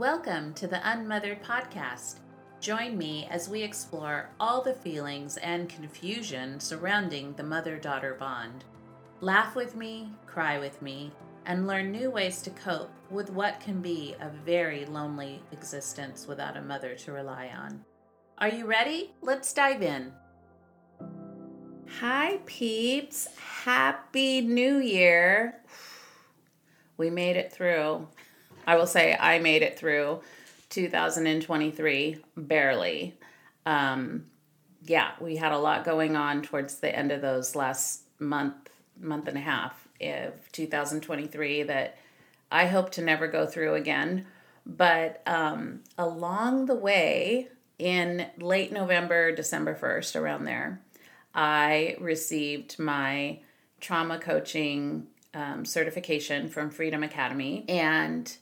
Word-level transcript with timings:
Welcome 0.00 0.54
to 0.54 0.66
the 0.66 0.80
Unmothered 0.90 1.42
Podcast. 1.42 2.20
Join 2.58 2.96
me 2.96 3.28
as 3.30 3.50
we 3.50 3.62
explore 3.62 4.30
all 4.40 4.62
the 4.62 4.72
feelings 4.72 5.36
and 5.36 5.68
confusion 5.68 6.58
surrounding 6.58 7.34
the 7.34 7.42
mother 7.42 7.76
daughter 7.76 8.16
bond. 8.18 8.64
Laugh 9.20 9.54
with 9.54 9.76
me, 9.76 10.10
cry 10.24 10.58
with 10.58 10.80
me, 10.80 11.12
and 11.44 11.66
learn 11.66 11.92
new 11.92 12.10
ways 12.10 12.40
to 12.40 12.50
cope 12.50 12.90
with 13.10 13.28
what 13.28 13.60
can 13.60 13.82
be 13.82 14.16
a 14.22 14.30
very 14.30 14.86
lonely 14.86 15.42
existence 15.52 16.26
without 16.26 16.56
a 16.56 16.62
mother 16.62 16.94
to 16.94 17.12
rely 17.12 17.50
on. 17.54 17.84
Are 18.38 18.48
you 18.48 18.64
ready? 18.64 19.12
Let's 19.20 19.52
dive 19.52 19.82
in. 19.82 20.14
Hi, 21.98 22.38
peeps. 22.46 23.28
Happy 23.36 24.40
New 24.40 24.78
Year. 24.78 25.60
We 26.96 27.08
made 27.08 27.36
it 27.36 27.50
through. 27.50 28.08
I 28.66 28.76
will 28.76 28.86
say 28.86 29.16
I 29.18 29.38
made 29.38 29.62
it 29.62 29.78
through 29.78 30.20
2023 30.70 32.18
barely. 32.36 33.18
Um, 33.66 34.24
yeah, 34.84 35.12
we 35.20 35.36
had 35.36 35.52
a 35.52 35.58
lot 35.58 35.84
going 35.84 36.16
on 36.16 36.42
towards 36.42 36.76
the 36.76 36.94
end 36.94 37.12
of 37.12 37.20
those 37.20 37.54
last 37.54 38.02
month, 38.18 38.70
month 38.98 39.28
and 39.28 39.36
a 39.36 39.40
half 39.40 39.88
of 40.00 40.52
2023 40.52 41.64
that 41.64 41.98
I 42.50 42.66
hope 42.66 42.90
to 42.92 43.02
never 43.02 43.28
go 43.28 43.46
through 43.46 43.74
again. 43.74 44.26
But 44.66 45.22
um, 45.26 45.80
along 45.98 46.66
the 46.66 46.74
way, 46.74 47.48
in 47.78 48.26
late 48.38 48.72
November, 48.72 49.32
December 49.34 49.74
1st, 49.74 50.20
around 50.20 50.44
there, 50.44 50.80
I 51.34 51.96
received 51.98 52.78
my 52.78 53.40
trauma 53.80 54.18
coaching 54.18 55.06
um, 55.32 55.64
certification 55.64 56.48
from 56.48 56.70
Freedom 56.70 57.02
Academy. 57.02 57.64
And 57.68 58.36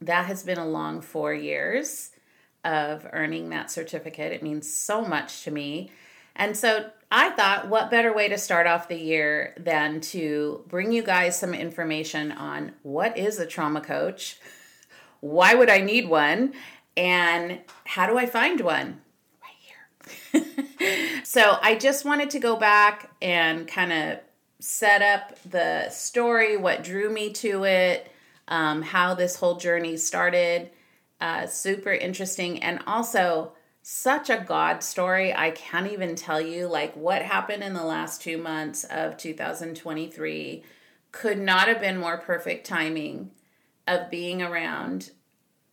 that 0.00 0.26
has 0.26 0.42
been 0.42 0.58
a 0.58 0.66
long 0.66 1.00
four 1.00 1.34
years 1.34 2.10
of 2.64 3.06
earning 3.12 3.50
that 3.50 3.70
certificate. 3.70 4.32
It 4.32 4.42
means 4.42 4.72
so 4.72 5.04
much 5.04 5.42
to 5.44 5.50
me. 5.50 5.90
And 6.36 6.56
so 6.56 6.90
I 7.10 7.30
thought, 7.30 7.68
what 7.68 7.90
better 7.90 8.12
way 8.12 8.28
to 8.28 8.38
start 8.38 8.66
off 8.66 8.88
the 8.88 8.98
year 8.98 9.54
than 9.58 10.00
to 10.02 10.64
bring 10.68 10.92
you 10.92 11.02
guys 11.02 11.38
some 11.38 11.54
information 11.54 12.32
on 12.32 12.72
what 12.82 13.16
is 13.18 13.38
a 13.38 13.46
trauma 13.46 13.80
coach? 13.80 14.38
Why 15.20 15.54
would 15.54 15.70
I 15.70 15.78
need 15.78 16.08
one? 16.08 16.52
And 16.96 17.60
how 17.84 18.06
do 18.06 18.18
I 18.18 18.26
find 18.26 18.60
one? 18.60 19.00
Right 19.42 20.42
here. 20.42 20.44
so 21.24 21.58
I 21.60 21.76
just 21.76 22.04
wanted 22.04 22.30
to 22.30 22.38
go 22.38 22.56
back 22.56 23.10
and 23.20 23.66
kind 23.66 23.92
of 23.92 24.18
set 24.60 25.02
up 25.02 25.38
the 25.48 25.88
story, 25.90 26.56
what 26.56 26.84
drew 26.84 27.10
me 27.10 27.32
to 27.32 27.64
it, 27.64 28.10
um, 28.48 28.82
how 28.82 29.14
this 29.14 29.36
whole 29.36 29.56
journey 29.56 29.96
started. 29.96 30.70
Uh, 31.20 31.46
super 31.46 31.92
interesting. 31.92 32.62
And 32.62 32.80
also, 32.86 33.52
such 33.90 34.28
a 34.28 34.44
God 34.46 34.82
story. 34.82 35.34
I 35.34 35.50
can't 35.50 35.90
even 35.90 36.14
tell 36.14 36.42
you 36.42 36.66
like 36.66 36.94
what 36.94 37.22
happened 37.22 37.62
in 37.62 37.72
the 37.72 37.84
last 37.84 38.20
two 38.20 38.36
months 38.36 38.84
of 38.84 39.16
2023 39.16 40.62
could 41.10 41.38
not 41.38 41.68
have 41.68 41.80
been 41.80 41.96
more 41.96 42.18
perfect 42.18 42.66
timing 42.66 43.30
of 43.86 44.10
being 44.10 44.42
around 44.42 45.12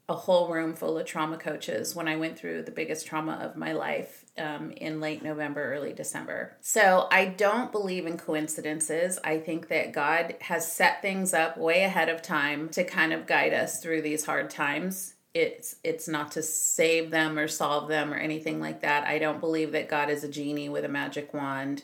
a 0.08 0.14
whole 0.14 0.50
room 0.50 0.75
full 0.75 0.98
of 0.98 1.06
trauma 1.06 1.38
coaches 1.38 1.95
when 1.95 2.08
I 2.08 2.16
went 2.16 2.38
through 2.38 2.64
the 2.64 2.72
biggest 2.72 3.08
trauma 3.08 3.39
of 3.42 3.56
my 3.56 3.72
life 3.73 4.25
um, 4.38 4.72
in 4.72 5.00
late 5.00 5.23
November, 5.23 5.73
early 5.73 5.94
December. 5.94 6.56
So 6.62 7.08
I 7.12 7.25
don't 7.25 7.72
believe 7.72 8.06
in 8.06 8.17
coincidences. 8.17 9.17
I 9.23 9.39
think 9.39 9.67
that 9.70 9.94
God 9.94 10.36
has 10.42 10.72
set 10.72 11.02
things 11.02 11.34
up 11.34 11.58
way 11.58 11.84
ahead 11.84 12.09
of 12.09 12.22
time 12.22 12.70
to 12.70 12.84
kind 12.84 13.14
of 13.14 13.25
guide 13.25 13.53
us 13.53 13.81
through 13.81 14.03
these 14.03 14.25
hard 14.25 14.50
times. 14.52 15.16
It's 15.34 15.75
it's 15.84 16.08
not 16.08 16.31
to 16.34 16.44
save 16.44 17.12
them 17.12 17.38
or 17.38 17.47
solve 17.47 17.90
them 17.90 18.14
or 18.14 18.17
anything 18.17 18.62
like 18.62 18.81
that. 18.81 19.06
I 19.06 19.19
don't 19.19 19.42
believe 19.42 19.72
that 19.73 19.90
God 19.90 20.09
is 20.09 20.23
a 20.23 20.30
genie 20.30 20.69
with 20.69 20.86
a 20.86 20.90
magic 20.90 21.34
wand 21.34 21.84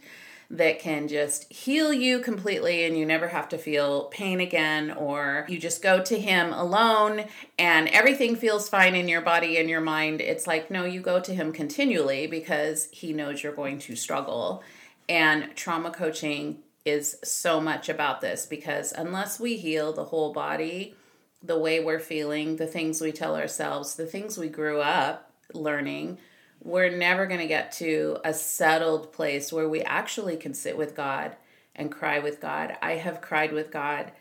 that 0.52 0.80
can 0.80 1.08
just 1.08 1.52
heal 1.52 1.94
you 1.94 2.20
completely 2.20 2.84
and 2.84 2.98
you 2.98 3.06
never 3.06 3.30
have 3.30 3.48
to 3.50 3.58
feel 3.58 4.06
pain 4.06 4.42
again, 4.42 4.92
or 4.92 5.46
you 5.48 5.58
just 5.58 5.82
go 5.82 6.04
to 6.04 6.20
Him 6.20 6.52
alone 6.52 7.26
and 7.58 7.88
everything 7.88 8.36
feels 8.36 8.68
fine 8.68 8.94
in 8.94 9.08
your 9.08 9.22
body 9.22 9.58
and 9.58 9.70
your 9.70 9.82
mind. 9.82 10.20
It's 10.20 10.48
like, 10.48 10.70
no, 10.70 10.84
you 10.84 11.00
go 11.00 11.22
to 11.22 11.34
Him 11.34 11.54
continually 11.54 12.28
because 12.28 12.90
He 12.92 13.14
knows 13.14 13.42
you're 13.42 13.56
going 13.56 13.80
to 13.80 13.96
struggle. 13.96 14.62
And 15.08 15.56
trauma 15.56 15.90
coaching 15.90 16.60
is 16.84 17.18
so 17.24 17.62
much 17.62 17.88
about 17.88 18.20
this 18.20 18.46
because 18.46 18.92
unless 18.92 19.40
we 19.40 19.56
heal 19.56 19.94
the 19.94 20.06
whole 20.06 20.34
body, 20.34 20.96
the 21.42 21.58
way 21.58 21.80
we're 21.80 22.00
feeling, 22.00 22.58
the 22.58 22.68
things 22.68 23.00
we 23.00 23.14
tell 23.14 23.38
ourselves, 23.38 23.96
the 23.96 24.06
things 24.06 24.38
we 24.38 24.50
grew 24.50 24.82
up 24.82 25.32
learning, 25.54 26.18
we're 26.64 26.96
never 26.96 27.26
going 27.26 27.40
to 27.40 27.48
get 27.48 27.72
to 27.74 28.18
a 28.24 28.34
settled 28.34 29.12
place 29.12 29.52
where 29.52 29.68
we 29.68 29.82
actually 29.82 30.38
can 30.38 30.54
sit 30.54 30.78
with 30.78 30.96
God 30.96 31.36
and 31.76 31.92
cry 31.92 32.20
with 32.20 32.40
God. 32.40 32.78
I 32.82 32.94
have 32.94 33.22
cried 33.22 33.52
with 33.52 33.72
God 33.72 34.12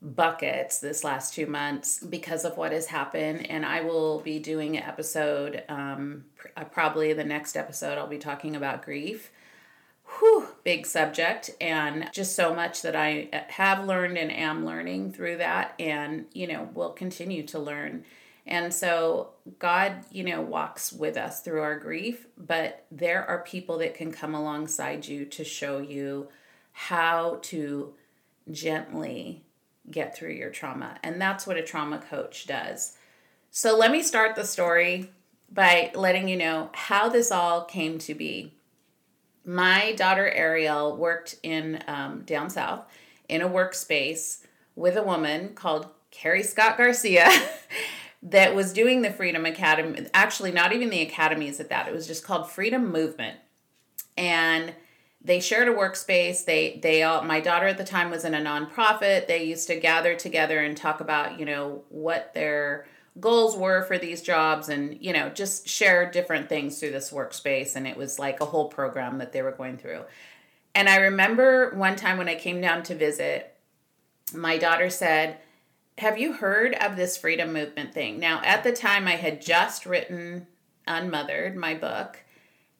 buckets 0.00 0.78
this 0.78 1.02
last 1.02 1.34
two 1.34 1.46
months 1.46 1.98
because 1.98 2.44
of 2.44 2.56
what 2.56 2.70
has 2.70 2.86
happened 2.86 3.50
and 3.50 3.66
i 3.66 3.80
will 3.80 4.20
be 4.20 4.38
doing 4.38 4.76
an 4.76 4.84
episode 4.84 5.64
um, 5.68 6.24
uh, 6.56 6.62
probably 6.64 7.12
the 7.12 7.24
next 7.24 7.56
episode 7.56 7.98
i'll 7.98 8.06
be 8.06 8.18
talking 8.18 8.54
about 8.54 8.84
grief 8.84 9.32
Whew, 10.18 10.46
big 10.64 10.86
subject 10.86 11.50
and 11.60 12.08
just 12.12 12.36
so 12.36 12.54
much 12.54 12.82
that 12.82 12.94
i 12.94 13.28
uh, 13.32 13.40
have 13.48 13.84
learned 13.84 14.16
and 14.16 14.30
am 14.30 14.64
learning 14.64 15.12
through 15.12 15.38
that 15.38 15.74
and 15.80 16.26
you 16.32 16.46
know 16.46 16.68
will 16.74 16.90
continue 16.90 17.42
to 17.48 17.58
learn 17.58 18.04
and 18.48 18.72
so 18.72 19.28
God, 19.58 20.04
you 20.10 20.24
know, 20.24 20.40
walks 20.40 20.90
with 20.90 21.18
us 21.18 21.42
through 21.42 21.60
our 21.60 21.78
grief, 21.78 22.26
but 22.38 22.86
there 22.90 23.24
are 23.24 23.42
people 23.42 23.78
that 23.78 23.94
can 23.94 24.10
come 24.10 24.34
alongside 24.34 25.06
you 25.06 25.26
to 25.26 25.44
show 25.44 25.78
you 25.78 26.28
how 26.72 27.40
to 27.42 27.92
gently 28.50 29.44
get 29.90 30.16
through 30.16 30.32
your 30.32 30.48
trauma. 30.48 30.96
And 31.02 31.20
that's 31.20 31.46
what 31.46 31.58
a 31.58 31.62
trauma 31.62 31.98
coach 31.98 32.46
does. 32.46 32.96
So 33.50 33.76
let 33.76 33.90
me 33.90 34.02
start 34.02 34.34
the 34.34 34.44
story 34.44 35.10
by 35.52 35.90
letting 35.94 36.28
you 36.28 36.36
know 36.36 36.70
how 36.72 37.10
this 37.10 37.30
all 37.30 37.64
came 37.64 37.98
to 37.98 38.14
be. 38.14 38.54
My 39.44 39.92
daughter 39.92 40.28
Ariel 40.28 40.96
worked 40.96 41.36
in 41.42 41.82
um, 41.86 42.22
down 42.22 42.48
south 42.48 42.86
in 43.28 43.42
a 43.42 43.48
workspace 43.48 44.38
with 44.74 44.96
a 44.96 45.02
woman 45.02 45.54
called 45.54 45.88
Karrie 46.10 46.44
Scott 46.44 46.78
Garcia. 46.78 47.28
that 48.22 48.54
was 48.54 48.72
doing 48.72 49.02
the 49.02 49.10
Freedom 49.10 49.46
Academy. 49.46 50.06
Actually, 50.12 50.52
not 50.52 50.72
even 50.72 50.90
the 50.90 51.02
academies 51.02 51.60
at 51.60 51.68
that. 51.68 51.88
It 51.88 51.94
was 51.94 52.06
just 52.06 52.24
called 52.24 52.50
Freedom 52.50 52.90
Movement, 52.90 53.38
and 54.16 54.74
they 55.22 55.40
shared 55.40 55.68
a 55.68 55.72
workspace. 55.72 56.44
They 56.44 56.80
they 56.82 57.02
all 57.02 57.22
my 57.22 57.40
daughter 57.40 57.66
at 57.66 57.78
the 57.78 57.84
time 57.84 58.10
was 58.10 58.24
in 58.24 58.34
a 58.34 58.40
nonprofit. 58.40 59.26
They 59.26 59.44
used 59.44 59.68
to 59.68 59.78
gather 59.78 60.14
together 60.14 60.60
and 60.60 60.76
talk 60.76 61.00
about 61.00 61.38
you 61.38 61.44
know 61.44 61.84
what 61.88 62.34
their 62.34 62.86
goals 63.20 63.56
were 63.56 63.82
for 63.82 63.98
these 63.98 64.22
jobs 64.22 64.68
and 64.68 64.96
you 65.00 65.12
know 65.12 65.28
just 65.28 65.68
share 65.68 66.10
different 66.10 66.48
things 66.48 66.78
through 66.78 66.90
this 66.90 67.10
workspace 67.10 67.74
and 67.74 67.86
it 67.86 67.96
was 67.96 68.18
like 68.18 68.40
a 68.40 68.44
whole 68.44 68.68
program 68.68 69.18
that 69.18 69.32
they 69.32 69.42
were 69.42 69.52
going 69.52 69.76
through 69.76 70.02
and 70.74 70.88
i 70.88 70.96
remember 70.96 71.74
one 71.74 71.96
time 71.96 72.16
when 72.18 72.28
i 72.28 72.34
came 72.34 72.60
down 72.60 72.82
to 72.82 72.94
visit 72.94 73.56
my 74.32 74.56
daughter 74.56 74.88
said 74.90 75.38
have 75.98 76.18
you 76.18 76.32
heard 76.32 76.74
of 76.74 76.96
this 76.96 77.16
freedom 77.16 77.52
movement 77.52 77.92
thing? 77.92 78.18
Now, 78.18 78.40
at 78.44 78.62
the 78.64 78.72
time, 78.72 79.06
I 79.06 79.16
had 79.16 79.40
just 79.40 79.86
written 79.86 80.46
Unmothered, 80.86 81.56
my 81.56 81.74
book, 81.74 82.22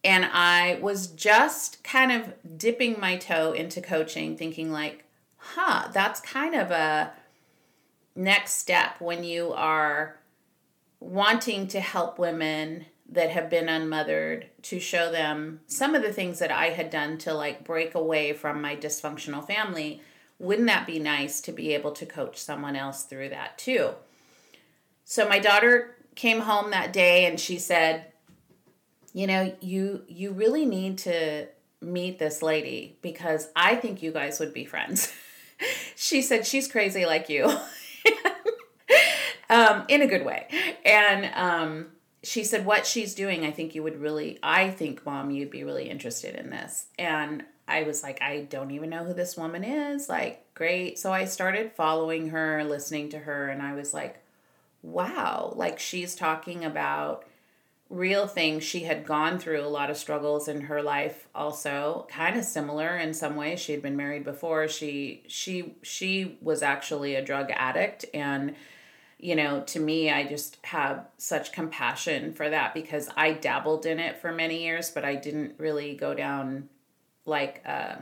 and 0.04 0.24
I 0.24 0.78
was 0.80 1.08
just 1.08 1.82
kind 1.84 2.12
of 2.12 2.32
dipping 2.56 2.98
my 2.98 3.16
toe 3.16 3.52
into 3.52 3.80
coaching, 3.80 4.36
thinking, 4.36 4.72
like, 4.72 5.04
huh, 5.36 5.88
that's 5.92 6.20
kind 6.20 6.54
of 6.54 6.70
a 6.70 7.12
next 8.14 8.54
step 8.54 9.00
when 9.00 9.24
you 9.24 9.52
are 9.52 10.16
wanting 11.00 11.68
to 11.68 11.80
help 11.80 12.18
women 12.18 12.86
that 13.10 13.30
have 13.30 13.48
been 13.48 13.68
unmothered 13.68 14.46
to 14.62 14.78
show 14.78 15.10
them 15.10 15.60
some 15.66 15.94
of 15.94 16.02
the 16.02 16.12
things 16.12 16.38
that 16.38 16.50
I 16.50 16.70
had 16.70 16.90
done 16.90 17.16
to 17.18 17.32
like 17.32 17.64
break 17.64 17.94
away 17.94 18.32
from 18.32 18.60
my 18.60 18.76
dysfunctional 18.76 19.46
family 19.46 20.02
wouldn't 20.38 20.68
that 20.68 20.86
be 20.86 20.98
nice 20.98 21.40
to 21.42 21.52
be 21.52 21.74
able 21.74 21.92
to 21.92 22.06
coach 22.06 22.38
someone 22.38 22.76
else 22.76 23.04
through 23.04 23.30
that 23.30 23.58
too? 23.58 23.90
So 25.04 25.28
my 25.28 25.38
daughter 25.38 25.96
came 26.14 26.40
home 26.40 26.70
that 26.70 26.92
day 26.92 27.26
and 27.26 27.38
she 27.38 27.58
said, 27.58 28.06
"You 29.12 29.26
know, 29.26 29.54
you 29.60 30.04
you 30.08 30.32
really 30.32 30.66
need 30.66 30.98
to 30.98 31.46
meet 31.80 32.18
this 32.18 32.42
lady 32.42 32.98
because 33.02 33.48
I 33.54 33.76
think 33.76 34.02
you 34.02 34.12
guys 34.12 34.40
would 34.40 34.52
be 34.52 34.64
friends." 34.64 35.12
she 35.96 36.22
said 36.22 36.46
she's 36.46 36.70
crazy 36.70 37.06
like 37.06 37.28
you. 37.28 37.50
um, 39.50 39.84
in 39.88 40.02
a 40.02 40.06
good 40.06 40.24
way. 40.24 40.46
And 40.84 41.30
um, 41.34 41.86
she 42.22 42.44
said, 42.44 42.64
What 42.64 42.86
she's 42.86 43.14
doing, 43.14 43.44
I 43.44 43.50
think 43.50 43.74
you 43.74 43.82
would 43.82 44.00
really, 44.00 44.38
I 44.42 44.70
think, 44.70 45.04
mom, 45.04 45.30
you'd 45.30 45.50
be 45.50 45.64
really 45.64 45.88
interested 45.88 46.34
in 46.34 46.50
this. 46.50 46.86
And 46.98 47.44
I 47.68 47.82
was 47.82 48.02
like, 48.02 48.20
I 48.22 48.40
don't 48.40 48.70
even 48.70 48.90
know 48.90 49.04
who 49.04 49.12
this 49.12 49.36
woman 49.36 49.62
is. 49.62 50.08
Like, 50.08 50.52
great. 50.54 50.98
So 50.98 51.12
I 51.12 51.26
started 51.26 51.72
following 51.72 52.30
her, 52.30 52.64
listening 52.64 53.10
to 53.10 53.18
her, 53.20 53.48
and 53.48 53.62
I 53.62 53.74
was 53.74 53.92
like, 53.92 54.22
wow, 54.82 55.52
like 55.54 55.78
she's 55.78 56.14
talking 56.14 56.64
about 56.64 57.24
real 57.90 58.26
things. 58.26 58.64
She 58.64 58.80
had 58.80 59.06
gone 59.06 59.38
through 59.38 59.60
a 59.60 59.68
lot 59.68 59.90
of 59.90 59.96
struggles 59.96 60.48
in 60.48 60.62
her 60.62 60.82
life 60.82 61.28
also 61.34 62.06
kind 62.10 62.38
of 62.38 62.44
similar 62.44 62.96
in 62.96 63.14
some 63.14 63.36
ways 63.36 63.60
she 63.60 63.72
had 63.72 63.82
been 63.82 63.96
married 63.96 64.24
before. 64.24 64.68
She 64.68 65.22
she 65.26 65.74
she 65.82 66.38
was 66.40 66.62
actually 66.62 67.14
a 67.14 67.24
drug 67.24 67.50
addict. 67.50 68.04
And 68.14 68.54
you 69.18 69.34
know 69.34 69.60
to 69.62 69.80
me 69.80 70.10
i 70.10 70.24
just 70.24 70.58
have 70.64 71.04
such 71.18 71.52
compassion 71.52 72.32
for 72.32 72.48
that 72.48 72.72
because 72.72 73.08
i 73.16 73.32
dabbled 73.32 73.84
in 73.84 73.98
it 73.98 74.20
for 74.20 74.32
many 74.32 74.62
years 74.62 74.90
but 74.90 75.04
i 75.04 75.14
didn't 75.14 75.54
really 75.58 75.94
go 75.94 76.14
down 76.14 76.68
like 77.28 77.62
uh 77.66 77.96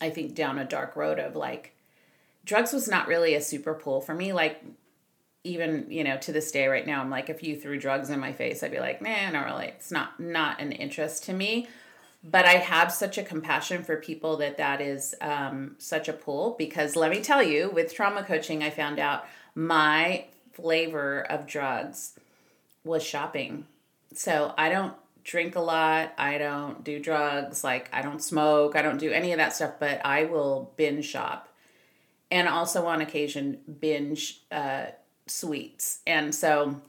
i 0.00 0.10
think 0.10 0.34
down 0.34 0.58
a 0.58 0.64
dark 0.64 0.94
road 0.96 1.18
of 1.18 1.34
like 1.34 1.74
drugs 2.44 2.72
was 2.72 2.88
not 2.88 3.08
really 3.08 3.34
a 3.34 3.40
super 3.40 3.74
pull 3.74 4.00
for 4.00 4.14
me. 4.14 4.32
Like 4.32 4.62
even 5.44 5.86
you 5.90 6.04
know 6.04 6.16
to 6.18 6.30
this 6.30 6.52
day 6.52 6.68
right 6.68 6.86
now 6.86 7.00
i'm 7.00 7.10
like 7.10 7.28
if 7.28 7.42
you 7.42 7.56
threw 7.56 7.76
drugs 7.76 8.10
in 8.10 8.20
my 8.20 8.32
face 8.32 8.62
i'd 8.62 8.70
be 8.70 8.78
like 8.78 9.02
nah 9.02 9.28
not 9.30 9.44
really 9.44 9.66
it's 9.66 9.90
not 9.90 10.20
not 10.20 10.60
an 10.60 10.70
interest 10.72 11.24
to 11.24 11.32
me. 11.32 11.66
But 12.22 12.44
i 12.44 12.52
have 12.52 12.92
such 12.92 13.18
a 13.18 13.24
compassion 13.24 13.82
for 13.82 13.96
people 13.96 14.36
that 14.36 14.58
that 14.58 14.80
is 14.80 15.16
um, 15.20 15.74
such 15.78 16.08
a 16.08 16.12
pull 16.12 16.54
because 16.56 16.94
let 16.94 17.10
me 17.10 17.20
tell 17.20 17.42
you 17.42 17.70
with 17.70 17.92
trauma 17.92 18.22
coaching 18.22 18.62
i 18.62 18.70
found 18.70 19.00
out 19.00 19.26
my 19.56 20.26
flavor 20.52 21.22
of 21.22 21.46
drugs 21.46 22.14
was 22.84 23.02
shopping. 23.02 23.66
So 24.14 24.54
i 24.56 24.68
don't 24.68 24.94
drink 25.24 25.56
a 25.56 25.60
lot 25.60 26.12
i 26.18 26.38
don't 26.38 26.84
do 26.84 26.98
drugs 26.98 27.62
like 27.62 27.88
i 27.92 28.02
don't 28.02 28.22
smoke 28.22 28.76
i 28.76 28.82
don't 28.82 28.98
do 28.98 29.10
any 29.10 29.32
of 29.32 29.38
that 29.38 29.54
stuff 29.54 29.72
but 29.78 30.00
i 30.04 30.24
will 30.24 30.72
binge 30.76 31.04
shop 31.04 31.48
and 32.30 32.48
also 32.48 32.86
on 32.86 33.00
occasion 33.02 33.58
binge 33.78 34.40
uh, 34.50 34.86
sweets. 35.26 36.00
And 36.06 36.34
so 36.34 36.80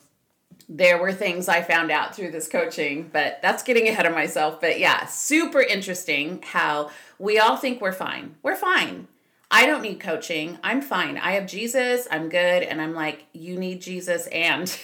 there 0.70 0.98
were 0.98 1.12
things 1.12 1.50
I 1.50 1.62
found 1.62 1.92
out 1.92 2.16
through 2.16 2.32
this 2.32 2.48
coaching, 2.48 3.10
but 3.12 3.40
that's 3.42 3.64
getting 3.64 3.88
ahead 3.88 4.06
of 4.06 4.14
myself. 4.14 4.62
But 4.62 4.80
yeah, 4.80 5.06
super 5.06 5.62
interesting 5.62 6.42
how 6.44 6.92
we 7.20 7.40
all 7.40 7.58
think 7.58 7.82
we're 7.82 7.92
fine. 7.92 8.36
We're 8.42 8.56
fine. 8.56 9.08
I 9.52 9.66
don't 9.66 9.84
need 9.84 10.00
coaching. 10.00 10.58
I'm 10.64 10.82
fine. 10.82 11.18
I 11.18 11.34
have 11.34 11.46
Jesus. 11.46 12.08
I'm 12.10 12.30
good. 12.30 12.64
And 12.64 12.82
I'm 12.82 12.96
like, 12.96 13.26
you 13.34 13.58
need 13.58 13.82
Jesus 13.82 14.28
and 14.28 14.76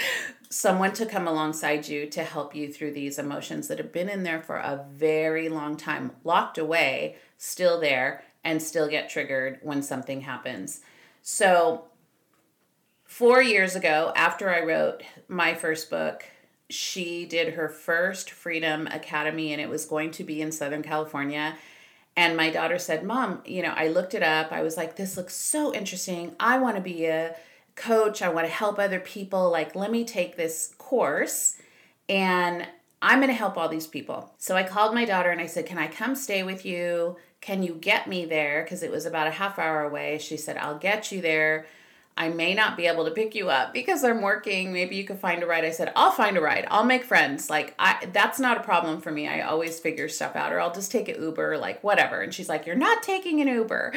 someone 0.48 0.92
to 0.92 1.06
come 1.06 1.26
alongside 1.26 1.88
you 1.88 2.06
to 2.06 2.22
help 2.22 2.54
you 2.54 2.72
through 2.72 2.92
these 2.92 3.18
emotions 3.18 3.68
that 3.68 3.78
have 3.78 3.92
been 3.92 4.08
in 4.08 4.22
there 4.22 4.40
for 4.40 4.56
a 4.56 4.84
very 4.92 5.48
long 5.48 5.76
time, 5.76 6.12
locked 6.24 6.58
away, 6.58 7.16
still 7.38 7.80
there, 7.80 8.22
and 8.44 8.62
still 8.62 8.88
get 8.88 9.10
triggered 9.10 9.58
when 9.62 9.82
something 9.82 10.20
happens. 10.20 10.80
So 11.22 11.86
four 13.04 13.42
years 13.42 13.74
ago, 13.74 14.12
after 14.14 14.48
I 14.48 14.60
wrote 14.60 15.02
my 15.28 15.54
first 15.54 15.90
book, 15.90 16.24
she 16.68 17.26
did 17.26 17.54
her 17.54 17.68
first 17.68 18.30
Freedom 18.30 18.86
Academy 18.88 19.52
and 19.52 19.60
it 19.60 19.68
was 19.68 19.84
going 19.84 20.10
to 20.12 20.24
be 20.24 20.40
in 20.40 20.52
Southern 20.52 20.82
California. 20.82 21.56
And 22.16 22.36
my 22.36 22.50
daughter 22.50 22.78
said, 22.78 23.04
Mom, 23.04 23.42
you 23.44 23.62
know, 23.62 23.74
I 23.76 23.88
looked 23.88 24.14
it 24.14 24.22
up. 24.22 24.50
I 24.50 24.62
was 24.62 24.76
like, 24.76 24.96
this 24.96 25.16
looks 25.16 25.34
so 25.34 25.74
interesting. 25.74 26.34
I 26.40 26.58
want 26.58 26.76
to 26.76 26.82
be 26.82 27.06
a 27.06 27.36
coach. 27.76 28.22
I 28.22 28.28
want 28.28 28.46
to 28.46 28.52
help 28.52 28.78
other 28.78 29.00
people. 29.00 29.50
Like, 29.50 29.76
let 29.76 29.90
me 29.90 30.04
take 30.04 30.36
this 30.36 30.74
course 30.78 31.56
and 32.08 32.66
I'm 33.02 33.18
going 33.18 33.28
to 33.28 33.34
help 33.34 33.56
all 33.56 33.68
these 33.68 33.86
people. 33.86 34.34
So 34.38 34.56
I 34.56 34.62
called 34.62 34.94
my 34.94 35.04
daughter 35.04 35.30
and 35.30 35.40
I 35.40 35.46
said, 35.46 35.66
Can 35.66 35.78
I 35.78 35.86
come 35.86 36.14
stay 36.14 36.42
with 36.42 36.64
you? 36.64 37.16
Can 37.40 37.62
you 37.62 37.74
get 37.74 38.08
me 38.08 38.24
there? 38.24 38.62
Because 38.64 38.82
it 38.82 38.90
was 38.90 39.06
about 39.06 39.26
a 39.26 39.32
half 39.32 39.58
hour 39.58 39.82
away. 39.82 40.18
She 40.18 40.36
said, 40.36 40.56
I'll 40.56 40.78
get 40.78 41.12
you 41.12 41.20
there. 41.20 41.66
I 42.18 42.30
may 42.30 42.54
not 42.54 42.78
be 42.78 42.86
able 42.86 43.04
to 43.04 43.10
pick 43.10 43.34
you 43.34 43.50
up 43.50 43.74
because 43.74 44.02
I'm 44.02 44.22
working. 44.22 44.72
Maybe 44.72 44.96
you 44.96 45.04
could 45.04 45.18
find 45.18 45.42
a 45.42 45.46
ride. 45.46 45.66
I 45.66 45.70
said, 45.70 45.92
I'll 45.94 46.10
find 46.10 46.38
a 46.38 46.40
ride. 46.40 46.66
I'll 46.70 46.84
make 46.84 47.04
friends. 47.04 47.50
Like 47.50 47.74
I 47.78 48.08
that's 48.12 48.40
not 48.40 48.56
a 48.56 48.62
problem 48.62 49.02
for 49.02 49.12
me. 49.12 49.28
I 49.28 49.42
always 49.42 49.78
figure 49.78 50.08
stuff 50.08 50.34
out 50.34 50.52
or 50.52 50.60
I'll 50.60 50.72
just 50.72 50.90
take 50.90 51.08
an 51.08 51.20
Uber, 51.20 51.58
like 51.58 51.84
whatever. 51.84 52.22
And 52.22 52.32
she's 52.32 52.48
like, 52.48 52.64
You're 52.64 52.74
not 52.74 53.02
taking 53.02 53.40
an 53.42 53.48
Uber. 53.48 53.92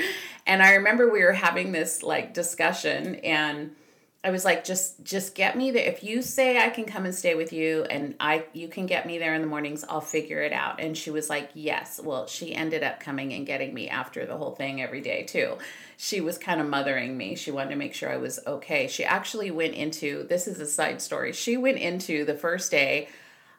And 0.45 0.61
I 0.61 0.73
remember 0.73 1.09
we 1.09 1.23
were 1.23 1.31
having 1.31 1.71
this 1.71 2.03
like 2.03 2.33
discussion 2.33 3.15
and 3.15 3.75
I 4.21 4.31
was 4.31 4.43
like, 4.43 4.65
just 4.65 5.01
just 5.01 5.33
get 5.33 5.57
me 5.57 5.71
there. 5.71 5.87
If 5.87 6.03
you 6.03 6.21
say 6.21 6.57
I 6.57 6.69
can 6.69 6.83
come 6.83 7.05
and 7.05 7.15
stay 7.15 7.35
with 7.35 7.53
you 7.53 7.83
and 7.85 8.15
I 8.19 8.45
you 8.51 8.67
can 8.67 8.85
get 8.85 9.05
me 9.05 9.17
there 9.17 9.33
in 9.33 9.41
the 9.41 9.47
mornings, 9.47 9.85
I'll 9.87 10.01
figure 10.01 10.41
it 10.41 10.51
out. 10.51 10.81
And 10.81 10.97
she 10.97 11.09
was 11.09 11.29
like, 11.29 11.51
Yes. 11.53 12.01
Well, 12.03 12.27
she 12.27 12.53
ended 12.53 12.83
up 12.83 12.99
coming 12.99 13.31
and 13.31 13.45
getting 13.45 13.73
me 13.73 13.87
after 13.87 14.25
the 14.25 14.35
whole 14.35 14.51
thing 14.51 14.81
every 14.81 14.99
day 14.99 15.23
too. 15.23 15.57
She 15.95 16.19
was 16.19 16.37
kind 16.37 16.59
of 16.59 16.67
mothering 16.67 17.15
me. 17.17 17.35
She 17.35 17.51
wanted 17.51 17.69
to 17.69 17.75
make 17.77 17.93
sure 17.93 18.11
I 18.11 18.17
was 18.17 18.41
okay. 18.45 18.89
She 18.89 19.05
actually 19.05 19.51
went 19.51 19.73
into 19.73 20.23
this 20.27 20.47
is 20.47 20.59
a 20.59 20.65
side 20.65 21.01
story. 21.01 21.31
She 21.31 21.55
went 21.55 21.77
into 21.77 22.25
the 22.25 22.35
first 22.35 22.71
day, 22.71 23.07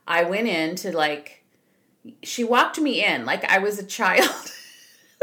I 0.07 0.25
went 0.25 0.47
in 0.47 0.77
to 0.77 0.95
like 0.95 1.43
she 2.23 2.45
walked 2.45 2.79
me 2.79 3.03
in 3.03 3.25
like 3.25 3.45
I 3.45 3.61
was 3.61 3.79
a 3.79 3.87
child. 3.99 4.53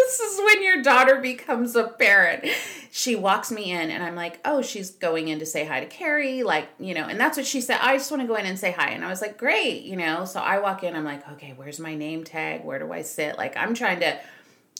This 0.08 0.22
is 0.22 0.40
when 0.40 0.64
your 0.64 0.82
daughter 0.82 1.20
becomes 1.20 1.76
a 1.76 1.84
parent. 1.84 2.46
She 2.92 3.18
walks 3.18 3.52
me 3.52 3.74
in 3.74 3.92
and 3.92 4.02
I'm 4.02 4.16
like, 4.16 4.40
oh, 4.46 4.62
she's 4.62 4.92
going 4.92 5.28
in 5.28 5.40
to 5.40 5.46
say 5.46 5.66
hi 5.66 5.82
to 5.82 5.86
Karrie. 5.86 6.46
Like, 6.46 6.70
you 6.80 6.94
know, 6.94 7.04
and 7.04 7.20
that's 7.20 7.36
what 7.36 7.46
she 7.46 7.60
said. 7.60 7.80
I 7.82 7.98
just 7.98 8.10
want 8.10 8.22
to 8.22 8.28
go 8.28 8.36
in 8.36 8.46
and 8.46 8.58
say 8.58 8.72
hi. 8.72 8.92
And 8.92 9.04
I 9.04 9.10
was 9.10 9.20
like, 9.20 9.38
great, 9.38 9.84
you 9.84 9.98
know. 9.98 10.24
So 10.24 10.40
I 10.40 10.60
walk 10.60 10.86
in, 10.86 10.96
I'm 10.96 11.04
like, 11.04 11.30
okay, 11.34 11.54
where's 11.58 11.78
my 11.78 11.94
name 11.94 12.24
tag? 12.24 12.64
Where 12.64 12.80
do 12.80 12.94
I 12.94 13.02
sit? 13.02 13.38
Like, 13.38 13.58
I'm 13.58 13.74
trying 13.74 14.00
to 14.00 14.18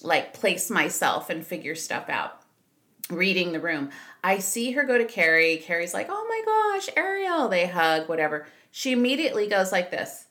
like 0.02 0.34
place 0.34 0.70
myself 0.70 1.30
and 1.30 1.46
figure 1.46 1.76
stuff 1.76 2.08
out. 2.08 2.40
Reading 3.10 3.52
the 3.52 3.60
room. 3.60 3.90
I 4.24 4.38
see 4.38 4.72
her 4.72 4.84
go 4.86 4.98
to 4.98 5.04
Karrie. 5.04 5.62
Karrie's 5.62 5.94
like, 5.94 6.08
oh 6.10 6.26
my 6.30 6.78
gosh, 6.78 6.90
Ariel. 6.96 7.50
They 7.50 7.68
hug, 7.68 8.08
whatever. 8.08 8.48
She 8.72 8.94
immediately 8.94 9.50
goes 9.50 9.74
like 9.74 9.92
this 9.92 10.27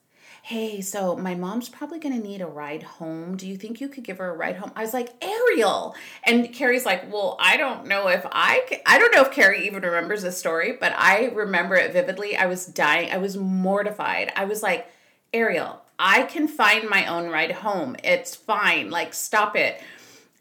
hey, 0.47 0.81
so 0.81 1.17
my 1.17 1.35
mom's 1.35 1.69
probably 1.69 1.99
going 1.99 2.15
to 2.15 2.25
need 2.25 2.41
a 2.41 2.47
ride 2.47 2.85
home. 2.85 3.37
Do 3.37 3.49
you 3.49 3.57
think 3.57 3.81
you 3.81 3.89
could 3.89 4.05
give 4.05 4.19
her 4.19 4.31
a 4.31 4.37
ride 4.37 4.55
home? 4.55 4.71
I 4.77 4.83
was 4.83 4.95
like, 4.95 5.13
Ariel. 5.21 5.97
And 6.23 6.45
Karrie's 6.55 6.87
like, 6.87 7.13
well, 7.13 7.37
I 7.41 7.57
don't 7.57 7.89
know 7.89 8.07
if 8.07 8.25
I 8.31 8.63
can. 8.69 8.79
I 8.87 8.97
don't 8.97 9.13
know 9.13 9.23
if 9.23 9.33
Karrie 9.33 9.63
even 9.63 9.83
remembers 9.83 10.23
the 10.23 10.31
story, 10.31 10.77
but 10.79 10.93
I 10.97 11.33
remember 11.35 11.75
it 11.75 11.93
vividly. 11.93 12.37
I 12.37 12.47
was 12.47 12.65
dying. 12.65 13.11
I 13.11 13.17
was 13.17 13.37
mortified. 13.37 14.31
I 14.37 14.45
was 14.45 14.63
like, 14.63 14.87
Ariel, 15.35 15.83
I 15.99 16.23
can 16.23 16.47
find 16.47 16.89
my 16.89 17.07
own 17.07 17.29
ride 17.29 17.51
home. 17.51 17.97
It's 18.05 18.37
fine. 18.37 18.89
Like, 18.89 19.15
stop 19.15 19.57
it 19.57 19.83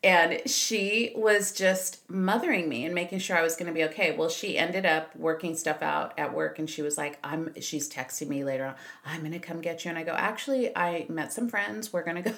and 0.05 0.47
she 0.47 1.11
was 1.15 1.51
just 1.51 2.07
mothering 2.07 2.69
me 2.69 2.85
and 2.85 2.93
making 2.93 3.17
sure 3.17 3.35
I 3.35 3.41
was 3.41 3.55
going 3.55 3.65
to 3.65 3.73
be 3.73 3.85
okay. 3.85 4.15
Well, 4.15 4.29
she 4.29 4.55
ended 4.55 4.85
up 4.85 5.15
working 5.15 5.55
stuff 5.55 5.81
out 5.81 6.13
at 6.19 6.31
work 6.31 6.59
and 6.59 6.69
she 6.69 6.83
was 6.83 6.95
like, 6.95 7.17
I'm 7.23 7.59
she's 7.59 7.89
texting 7.89 8.27
me 8.27 8.43
later 8.43 8.67
on, 8.67 8.75
I'm 9.03 9.21
going 9.21 9.31
to 9.31 9.39
come 9.39 9.61
get 9.61 9.83
you 9.83 9.89
and 9.89 9.97
I 9.97 10.03
go, 10.03 10.13
"Actually, 10.13 10.77
I 10.77 11.07
met 11.09 11.33
some 11.33 11.49
friends. 11.49 11.91
We're 11.91 12.03
going 12.03 12.21
to 12.21 12.29
go 12.29 12.35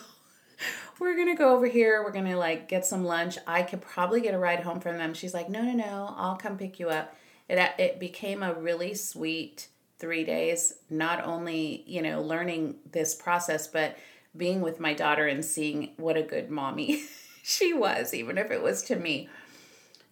we're 1.00 1.14
to 1.26 1.36
go 1.36 1.54
over 1.54 1.68
here. 1.68 2.02
We're 2.06 2.14
going 2.14 2.30
to 2.30 2.38
like 2.38 2.70
get 2.70 2.86
some 2.86 3.04
lunch. 3.04 3.38
I 3.46 3.64
could 3.64 3.82
probably 3.82 4.22
get 4.22 4.34
a 4.34 4.40
ride 4.40 4.62
home 4.62 4.80
from 4.80 4.98
them." 4.98 5.14
She's 5.14 5.34
like, 5.34 5.50
"No, 5.50 5.62
no, 5.62 5.74
no. 5.74 6.16
I'll 6.18 6.38
come 6.38 6.58
pick 6.58 6.80
you 6.80 6.88
up." 6.90 7.16
It 7.50 7.60
it 7.78 8.00
became 8.00 8.44
a 8.44 8.54
really 8.54 8.94
sweet 8.94 9.68
3 10.00 10.24
days, 10.24 10.76
not 10.90 11.26
only, 11.26 11.84
you 11.86 12.02
know, 12.02 12.22
learning 12.22 12.76
this 12.94 13.14
process, 13.14 13.68
but 13.68 13.98
being 14.38 14.62
with 14.62 14.80
my 14.80 14.94
daughter 14.94 15.28
and 15.28 15.44
seeing 15.44 15.92
what 15.98 16.16
a 16.16 16.24
good 16.24 16.50
mommy 16.50 17.04
she 17.48 17.74
was, 17.74 18.14
even 18.14 18.38
if 18.38 18.52
it 18.52 18.62
was 18.62 18.84
to 18.84 18.98
me. 18.98 19.30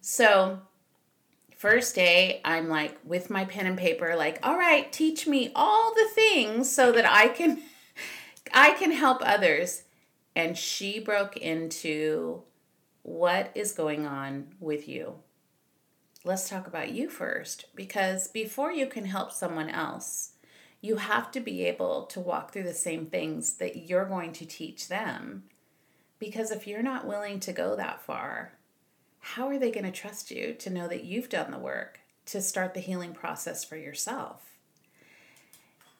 So, 0.00 0.60
first 1.54 1.94
day, 1.94 2.40
I'm 2.46 2.70
like 2.70 2.96
with 3.04 3.28
my 3.28 3.44
pen 3.44 3.66
and 3.66 3.76
paper, 3.76 4.16
like, 4.16 4.38
all 4.42 4.56
right, 4.56 4.90
teach 4.90 5.26
me 5.26 5.52
all 5.54 5.92
the 5.94 6.08
things 6.14 6.74
so 6.74 6.92
that 6.92 7.04
I 7.04 7.28
can 7.28 7.60
I 8.54 8.70
can 8.70 8.90
help 8.90 9.18
others. 9.20 9.82
And 10.34 10.56
she 10.56 10.98
broke 10.98 11.36
into 11.36 12.42
what 13.02 13.50
is 13.54 13.72
going 13.72 14.06
on 14.06 14.54
with 14.58 14.88
you. 14.88 15.16
Let's 16.24 16.48
talk 16.48 16.66
about 16.66 16.92
you 16.92 17.10
first, 17.10 17.66
because 17.74 18.28
before 18.28 18.72
you 18.72 18.86
can 18.86 19.04
help 19.04 19.30
someone 19.30 19.68
else, 19.68 20.32
you 20.80 20.96
have 20.96 21.30
to 21.32 21.40
be 21.40 21.66
able 21.66 22.06
to 22.06 22.18
walk 22.20 22.52
through 22.52 22.64
the 22.64 22.74
same 22.74 23.06
things 23.06 23.54
that 23.58 23.88
you're 23.88 24.06
going 24.06 24.32
to 24.32 24.46
teach 24.46 24.88
them 24.88 25.44
because 26.18 26.50
if 26.50 26.66
you're 26.66 26.82
not 26.82 27.06
willing 27.06 27.40
to 27.40 27.52
go 27.52 27.76
that 27.76 28.02
far, 28.02 28.52
how 29.20 29.48
are 29.48 29.58
they 29.58 29.70
going 29.70 29.84
to 29.84 29.92
trust 29.92 30.30
you 30.30 30.54
to 30.54 30.70
know 30.70 30.88
that 30.88 31.04
you've 31.04 31.28
done 31.28 31.50
the 31.50 31.58
work 31.58 32.00
to 32.26 32.40
start 32.40 32.74
the 32.74 32.80
healing 32.80 33.12
process 33.12 33.64
for 33.64 33.76
yourself? 33.76 34.52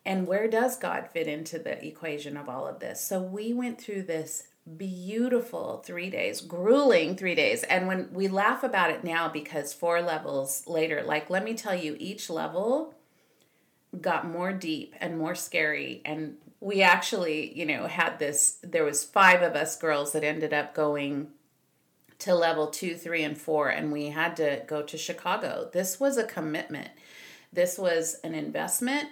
And 0.05 0.27
where 0.27 0.49
does 0.49 0.79
God 0.79 1.09
fit 1.13 1.27
into 1.27 1.59
the 1.59 1.85
equation 1.85 2.37
of 2.37 2.49
all 2.49 2.67
of 2.67 2.79
this? 2.79 3.01
So 3.05 3.21
we 3.21 3.53
went 3.53 3.81
through 3.81 4.05
this 4.05 4.45
beautiful 4.77 5.83
three 5.85 6.11
days, 6.11 6.41
grueling 6.41 7.17
three 7.17 7.35
days. 7.35 7.63
And 7.65 7.87
when 7.87 8.13
we 8.13 8.29
laugh 8.29 8.63
about 8.63 8.91
it 8.91 9.05
now, 9.05 9.29
because 9.29 9.73
four 9.73 10.03
levels 10.03 10.65
later, 10.67 11.03
like, 11.03 11.29
let 11.29 11.45
me 11.45 11.55
tell 11.55 11.75
you, 11.75 11.97
each 11.99 12.31
level 12.31 12.95
got 14.01 14.29
more 14.29 14.53
deep 14.53 14.95
and 15.01 15.19
more 15.19 15.35
scary 15.35 16.03
and 16.05 16.37
we 16.61 16.83
actually, 16.83 17.57
you 17.57 17.67
know, 17.67 17.87
had 17.87 18.19
this 18.19 18.59
there 18.63 18.85
was 18.85 19.05
five 19.05 19.43
of 19.43 19.55
us 19.55 19.77
girls 19.77 20.13
that 20.13 20.25
ended 20.25 20.53
up 20.53 20.75
going 20.75 21.29
to 22.19 22.35
level 22.35 22.69
two, 22.69 22.97
three, 22.97 23.23
and 23.23 23.37
four, 23.37 23.69
and 23.69 23.93
we 23.93 24.07
had 24.07 24.37
to 24.37 24.63
go 24.67 24.83
to 24.83 24.97
Chicago. 24.97 25.69
This 25.73 26.01
was 26.01 26.17
a 26.17 26.25
commitment. 26.25 26.89
This 27.53 27.79
was 27.79 28.17
an 28.25 28.35
investment 28.35 29.09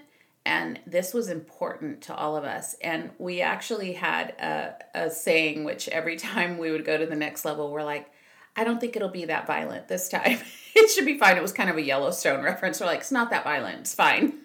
and 0.46 0.78
this 0.86 1.14
was 1.14 1.28
important 1.28 2.02
to 2.02 2.14
all 2.14 2.36
of 2.36 2.44
us. 2.44 2.74
And 2.82 3.10
we 3.18 3.40
actually 3.40 3.94
had 3.94 4.30
a, 4.32 4.74
a 4.94 5.10
saying 5.10 5.64
which 5.64 5.88
every 5.88 6.16
time 6.18 6.58
we 6.58 6.70
would 6.70 6.84
go 6.84 6.96
to 6.96 7.06
the 7.06 7.16
next 7.16 7.44
level 7.44 7.70
we're 7.70 7.82
like 7.82 8.10
i 8.56 8.62
don't 8.62 8.80
think 8.80 8.94
it'll 8.94 9.08
be 9.08 9.24
that 9.26 9.46
violent 9.46 9.88
this 9.88 10.08
time. 10.08 10.38
It 10.76 10.90
should 10.90 11.04
be 11.04 11.18
fine. 11.18 11.36
It 11.36 11.42
was 11.42 11.52
kind 11.52 11.70
of 11.70 11.76
a 11.76 11.82
yellowstone 11.82 12.42
reference. 12.44 12.80
We're 12.80 12.86
like 12.86 12.98
it's 12.98 13.12
not 13.12 13.30
that 13.30 13.44
violent. 13.44 13.78
It's 13.78 13.94
fine 13.94 14.40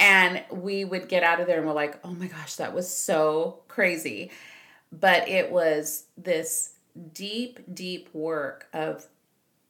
and 0.00 0.44
we 0.50 0.84
would 0.84 1.08
get 1.08 1.22
out 1.22 1.40
of 1.40 1.46
there 1.46 1.58
and 1.58 1.66
we're 1.66 1.72
like 1.72 1.98
oh 2.04 2.12
my 2.12 2.26
gosh 2.26 2.56
that 2.56 2.74
was 2.74 2.88
so 2.88 3.60
crazy 3.68 4.30
but 4.92 5.28
it 5.28 5.50
was 5.50 6.06
this 6.16 6.74
deep 7.12 7.60
deep 7.74 8.08
work 8.12 8.68
of 8.72 9.06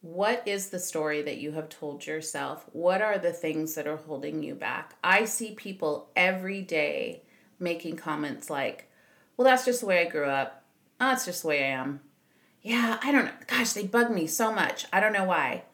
what 0.06 0.46
is 0.46 0.70
the 0.70 0.78
story 0.78 1.22
that 1.22 1.38
you 1.38 1.52
have 1.52 1.68
told 1.68 2.06
yourself? 2.06 2.64
What 2.72 3.02
are 3.02 3.18
the 3.18 3.32
things 3.32 3.74
that 3.74 3.88
are 3.88 3.96
holding 3.96 4.42
you 4.42 4.54
back? 4.54 4.94
I 5.02 5.24
see 5.24 5.52
people 5.52 6.10
every 6.14 6.62
day 6.62 7.22
making 7.58 7.96
comments 7.96 8.48
like, 8.48 8.88
well, 9.36 9.44
that's 9.44 9.64
just 9.64 9.80
the 9.80 9.86
way 9.86 10.06
I 10.06 10.08
grew 10.08 10.26
up. 10.26 10.62
Oh, 11.00 11.08
that's 11.08 11.24
just 11.24 11.42
the 11.42 11.48
way 11.48 11.64
I 11.64 11.68
am. 11.68 12.00
Yeah, 12.62 12.98
I 13.02 13.10
don't 13.10 13.24
know. 13.24 13.32
Gosh, 13.48 13.72
they 13.72 13.86
bug 13.86 14.12
me 14.12 14.28
so 14.28 14.52
much. 14.52 14.86
I 14.92 15.00
don't 15.00 15.12
know 15.12 15.24
why. 15.24 15.64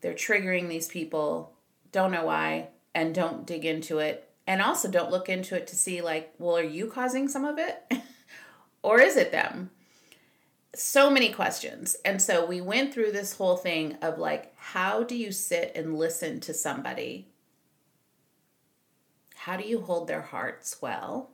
They're 0.00 0.14
triggering 0.14 0.68
these 0.68 0.88
people. 0.88 1.52
Don't 1.92 2.10
know 2.10 2.26
why. 2.26 2.68
And 2.96 3.14
don't 3.14 3.46
dig 3.46 3.64
into 3.64 3.98
it. 3.98 4.28
And 4.44 4.60
also 4.60 4.90
don't 4.90 5.12
look 5.12 5.28
into 5.28 5.54
it 5.54 5.68
to 5.68 5.76
see, 5.76 6.02
like, 6.02 6.34
well, 6.38 6.56
are 6.56 6.64
you 6.64 6.88
causing 6.88 7.28
some 7.28 7.44
of 7.44 7.58
it? 7.58 7.84
or 8.82 9.00
is 9.00 9.16
it 9.16 9.30
them? 9.30 9.70
so 10.76 11.10
many 11.10 11.32
questions. 11.32 11.96
And 12.04 12.20
so 12.20 12.44
we 12.44 12.60
went 12.60 12.92
through 12.92 13.12
this 13.12 13.36
whole 13.36 13.56
thing 13.56 13.94
of 14.02 14.18
like, 14.18 14.52
how 14.56 15.02
do 15.02 15.16
you 15.16 15.32
sit 15.32 15.72
and 15.74 15.98
listen 15.98 16.40
to 16.40 16.54
somebody? 16.54 17.28
How 19.34 19.56
do 19.56 19.66
you 19.66 19.80
hold 19.80 20.08
their 20.08 20.22
hearts 20.22 20.80
well? 20.82 21.30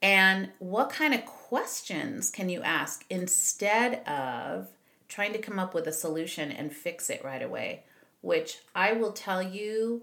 And 0.00 0.50
what 0.58 0.90
kind 0.90 1.14
of 1.14 1.24
questions 1.24 2.30
can 2.30 2.48
you 2.48 2.62
ask 2.62 3.04
instead 3.10 4.06
of 4.08 4.68
trying 5.08 5.32
to 5.32 5.38
come 5.38 5.58
up 5.58 5.74
with 5.74 5.86
a 5.86 5.92
solution 5.92 6.50
and 6.50 6.72
fix 6.72 7.10
it 7.10 7.24
right 7.24 7.42
away? 7.42 7.84
Which 8.20 8.58
I 8.74 8.92
will 8.92 9.12
tell 9.12 9.42
you 9.42 10.02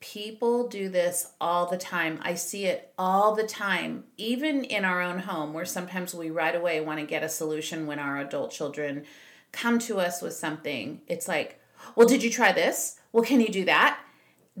people 0.00 0.68
do 0.68 0.90
this 0.90 1.32
all 1.40 1.66
the 1.66 1.78
time. 1.78 2.18
I 2.22 2.34
see 2.34 2.66
it 2.66 2.92
all 2.98 3.34
the 3.34 3.46
time, 3.46 4.04
even 4.18 4.62
in 4.62 4.84
our 4.84 5.00
own 5.00 5.20
home, 5.20 5.54
where 5.54 5.64
sometimes 5.64 6.14
we 6.14 6.28
right 6.28 6.54
away 6.54 6.80
want 6.82 7.00
to 7.00 7.06
get 7.06 7.22
a 7.22 7.28
solution 7.28 7.86
when 7.86 7.98
our 7.98 8.18
adult 8.18 8.50
children 8.50 9.04
come 9.50 9.78
to 9.78 10.00
us 10.00 10.20
with 10.20 10.34
something. 10.34 11.00
It's 11.06 11.26
like, 11.26 11.58
well, 11.96 12.06
did 12.06 12.22
you 12.22 12.30
try 12.30 12.52
this? 12.52 13.00
Well, 13.12 13.24
can 13.24 13.40
you 13.40 13.48
do 13.48 13.64
that? 13.64 13.98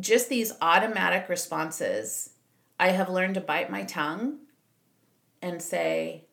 Just 0.00 0.30
these 0.30 0.52
automatic 0.62 1.28
responses. 1.28 2.30
I 2.80 2.88
have 2.88 3.10
learned 3.10 3.34
to 3.34 3.40
bite 3.40 3.70
my 3.70 3.82
tongue 3.84 4.38
and 5.42 5.60
say, 5.60 6.24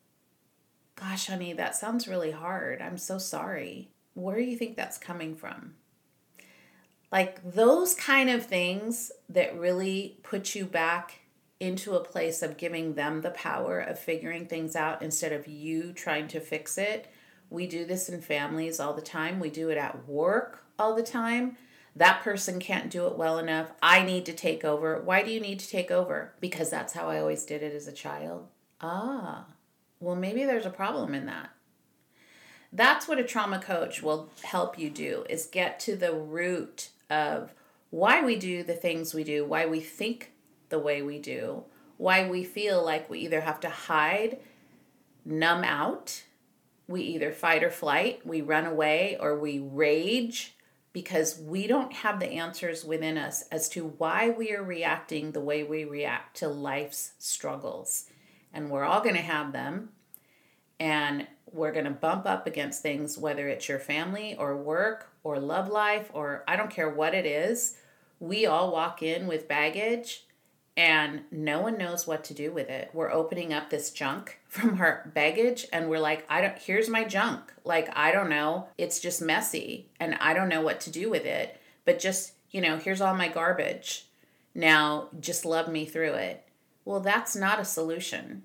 Gosh, 0.95 1.27
honey, 1.27 1.53
that 1.53 1.75
sounds 1.75 2.07
really 2.07 2.31
hard. 2.31 2.81
I'm 2.81 2.97
so 2.97 3.17
sorry. 3.17 3.89
Where 4.13 4.37
do 4.37 4.43
you 4.43 4.57
think 4.57 4.75
that's 4.75 4.97
coming 4.97 5.35
from? 5.35 5.75
Like 7.11 7.53
those 7.53 7.93
kind 7.93 8.29
of 8.29 8.45
things 8.45 9.11
that 9.29 9.57
really 9.57 10.19
put 10.23 10.55
you 10.55 10.65
back 10.65 11.19
into 11.59 11.93
a 11.93 12.03
place 12.03 12.41
of 12.41 12.57
giving 12.57 12.95
them 12.95 13.21
the 13.21 13.31
power 13.31 13.79
of 13.79 13.99
figuring 13.99 14.47
things 14.47 14.75
out 14.75 15.01
instead 15.01 15.31
of 15.31 15.47
you 15.47 15.93
trying 15.93 16.27
to 16.29 16.39
fix 16.39 16.77
it. 16.77 17.11
We 17.49 17.67
do 17.67 17.85
this 17.85 18.09
in 18.09 18.21
families 18.21 18.79
all 18.79 18.93
the 18.93 19.01
time. 19.01 19.39
We 19.39 19.49
do 19.49 19.69
it 19.69 19.77
at 19.77 20.07
work 20.07 20.63
all 20.79 20.95
the 20.95 21.03
time. 21.03 21.57
That 21.95 22.21
person 22.21 22.59
can't 22.59 22.89
do 22.89 23.05
it 23.07 23.17
well 23.17 23.37
enough. 23.37 23.71
I 23.83 24.03
need 24.03 24.25
to 24.27 24.33
take 24.33 24.63
over. 24.63 25.01
Why 25.01 25.21
do 25.21 25.29
you 25.29 25.41
need 25.41 25.59
to 25.59 25.67
take 25.67 25.91
over? 25.91 26.33
Because 26.39 26.69
that's 26.69 26.93
how 26.93 27.09
I 27.09 27.19
always 27.19 27.43
did 27.43 27.61
it 27.61 27.75
as 27.75 27.87
a 27.87 27.91
child. 27.91 28.47
Ah, 28.79 29.45
well, 29.99 30.15
maybe 30.15 30.45
there's 30.45 30.65
a 30.65 30.71
problem 30.71 31.13
in 31.13 31.25
that. 31.25 31.49
That's 32.73 33.07
what 33.07 33.19
a 33.19 33.23
trauma 33.23 33.59
coach 33.59 34.01
will 34.01 34.29
help 34.43 34.79
you 34.79 34.89
do 34.89 35.25
is 35.29 35.45
get 35.45 35.79
to 35.81 35.95
the 35.95 36.13
root 36.13 36.89
of 37.09 37.53
why 37.89 38.23
we 38.23 38.37
do 38.37 38.63
the 38.63 38.73
things 38.73 39.13
we 39.13 39.23
do, 39.23 39.45
why 39.45 39.65
we 39.65 39.81
think 39.81 40.31
the 40.69 40.79
way 40.79 41.01
we 41.01 41.19
do, 41.19 41.65
why 41.97 42.27
we 42.27 42.43
feel 42.43 42.83
like 42.83 43.09
we 43.09 43.19
either 43.19 43.41
have 43.41 43.59
to 43.59 43.69
hide, 43.69 44.39
numb 45.25 45.63
out, 45.63 46.23
we 46.87 47.01
either 47.01 47.31
fight 47.31 47.63
or 47.63 47.69
flight, 47.69 48.25
we 48.25 48.41
run 48.41 48.65
away, 48.65 49.17
or 49.19 49.37
we 49.37 49.59
rage 49.59 50.55
because 50.93 51.39
we 51.39 51.67
don't 51.67 51.93
have 51.93 52.19
the 52.19 52.31
answers 52.31 52.83
within 52.83 53.17
us 53.17 53.43
as 53.51 53.69
to 53.69 53.93
why 53.97 54.29
we 54.29 54.53
are 54.53 54.63
reacting 54.63 55.31
the 55.31 55.39
way 55.39 55.63
we 55.63 55.83
react 55.85 56.37
to 56.37 56.47
life's 56.47 57.13
struggles. 57.17 58.05
And 58.53 58.69
we're 58.69 58.83
all 58.83 59.01
going 59.01 59.15
to 59.15 59.21
have 59.21 59.53
them. 59.53 59.89
And 60.79 61.27
we're 61.53 61.71
going 61.71 61.85
to 61.85 61.91
bump 61.91 62.25
up 62.25 62.47
against 62.47 62.81
things, 62.81 63.17
whether 63.17 63.47
it's 63.47 63.67
your 63.67 63.79
family 63.79 64.35
or 64.37 64.55
work 64.55 65.09
or 65.23 65.39
love 65.39 65.67
life 65.69 66.09
or 66.13 66.43
I 66.47 66.55
don't 66.55 66.71
care 66.71 66.89
what 66.89 67.13
it 67.13 67.25
is. 67.25 67.77
We 68.19 68.45
all 68.45 68.71
walk 68.71 69.01
in 69.03 69.27
with 69.27 69.47
baggage 69.47 70.25
and 70.77 71.21
no 71.31 71.61
one 71.61 71.77
knows 71.77 72.07
what 72.07 72.23
to 72.25 72.33
do 72.33 72.51
with 72.51 72.69
it. 72.69 72.89
We're 72.93 73.11
opening 73.11 73.53
up 73.53 73.69
this 73.69 73.91
junk 73.91 74.39
from 74.47 74.79
our 74.79 75.11
baggage 75.13 75.67
and 75.73 75.89
we're 75.89 75.99
like, 75.99 76.25
I 76.29 76.41
don't 76.41 76.57
here's 76.57 76.89
my 76.89 77.03
junk. 77.03 77.53
Like 77.63 77.89
I 77.95 78.11
don't 78.11 78.29
know. 78.29 78.67
It's 78.77 78.99
just 78.99 79.21
messy 79.21 79.89
and 79.99 80.15
I 80.15 80.33
don't 80.33 80.49
know 80.49 80.61
what 80.61 80.79
to 80.81 80.91
do 80.91 81.09
with 81.09 81.25
it. 81.25 81.57
But 81.83 81.99
just, 81.99 82.33
you 82.51 82.61
know, 82.61 82.77
here's 82.77 83.01
all 83.01 83.15
my 83.15 83.27
garbage. 83.27 84.07
Now 84.53 85.09
just 85.19 85.45
love 85.45 85.67
me 85.67 85.85
through 85.85 86.13
it. 86.13 86.47
Well, 86.85 86.99
that's 86.99 87.35
not 87.35 87.59
a 87.59 87.65
solution. 87.65 88.43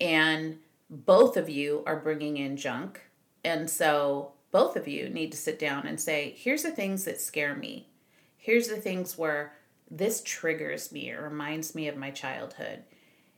And 0.00 0.58
both 0.90 1.36
of 1.36 1.48
you 1.48 1.82
are 1.86 1.96
bringing 1.96 2.36
in 2.36 2.56
junk. 2.56 3.00
And 3.44 3.68
so 3.68 4.32
both 4.50 4.76
of 4.76 4.86
you 4.86 5.08
need 5.08 5.32
to 5.32 5.38
sit 5.38 5.58
down 5.58 5.86
and 5.86 6.00
say, 6.00 6.34
here's 6.36 6.62
the 6.62 6.70
things 6.70 7.04
that 7.04 7.20
scare 7.20 7.54
me. 7.54 7.88
Here's 8.36 8.68
the 8.68 8.76
things 8.76 9.18
where 9.18 9.54
this 9.90 10.22
triggers 10.24 10.92
me. 10.92 11.10
It 11.10 11.20
reminds 11.20 11.74
me 11.74 11.88
of 11.88 11.96
my 11.96 12.10
childhood. 12.10 12.84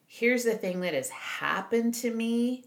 Here's 0.07 0.45
the 0.45 0.55
thing 0.55 0.81
that 0.81 0.95
has 0.95 1.11
happened 1.11 1.95
to 1.95 2.11
me 2.11 2.65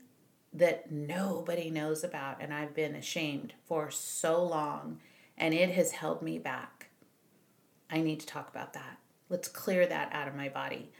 that 0.54 0.92
nobody 0.92 1.70
knows 1.70 2.04
about, 2.04 2.42
and 2.42 2.54
I've 2.54 2.74
been 2.74 2.96
ashamed 2.96 3.54
for 3.66 3.92
so 3.92 4.44
long, 4.44 5.00
and 5.38 5.54
it 5.54 5.70
has 5.72 5.92
held 5.92 6.22
me 6.22 6.40
back. 6.40 6.90
I 7.90 8.02
need 8.02 8.20
to 8.22 8.26
talk 8.26 8.50
about 8.50 8.74
that. 8.74 8.98
Let's 9.30 9.48
clear 9.48 9.86
that 9.86 10.12
out 10.12 10.28
of 10.28 10.36
my 10.36 10.50
body. 10.50 10.92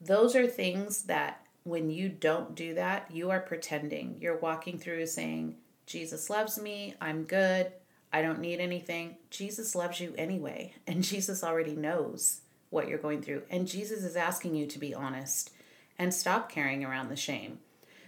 Those 0.00 0.36
are 0.36 0.46
things 0.46 1.04
that 1.04 1.46
when 1.64 1.90
you 1.90 2.08
don't 2.08 2.54
do 2.54 2.74
that, 2.74 3.10
you 3.10 3.30
are 3.30 3.40
pretending. 3.40 4.16
You're 4.20 4.38
walking 4.38 4.78
through 4.78 5.06
saying, 5.06 5.56
Jesus 5.86 6.30
loves 6.30 6.60
me, 6.60 6.94
I'm 7.00 7.24
good, 7.24 7.72
I 8.12 8.22
don't 8.22 8.40
need 8.40 8.60
anything. 8.60 9.16
Jesus 9.30 9.74
loves 9.74 10.00
you 10.00 10.14
anyway, 10.16 10.74
and 10.86 11.04
Jesus 11.04 11.44
already 11.44 11.76
knows 11.76 12.40
what 12.70 12.88
you're 12.88 12.98
going 12.98 13.22
through. 13.22 13.42
And 13.50 13.66
Jesus 13.66 14.04
is 14.04 14.16
asking 14.16 14.54
you 14.54 14.66
to 14.66 14.78
be 14.78 14.94
honest 14.94 15.50
and 15.98 16.14
stop 16.14 16.50
carrying 16.50 16.84
around 16.84 17.08
the 17.08 17.16
shame. 17.16 17.58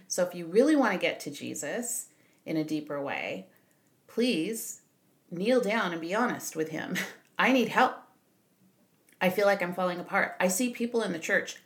So 0.07 0.23
if 0.23 0.33
you 0.33 0.45
really 0.45 0.75
want 0.75 0.93
to 0.93 0.99
get 0.99 1.19
to 1.21 1.31
Jesus 1.31 2.07
in 2.45 2.57
a 2.57 2.63
deeper 2.63 3.01
way, 3.01 3.47
please 4.07 4.81
kneel 5.29 5.59
down 5.59 5.91
and 5.91 6.01
be 6.01 6.15
honest 6.15 6.55
with 6.55 6.69
him. 6.69 6.95
I 7.37 7.51
need 7.51 7.69
help. 7.69 7.97
I 9.19 9.29
feel 9.29 9.45
like 9.45 9.61
I'm 9.61 9.73
falling 9.73 9.99
apart. 9.99 10.35
I 10.39 10.47
see 10.49 10.69
people 10.69 11.01
in 11.01 11.13
the 11.13 11.19
church 11.19 11.57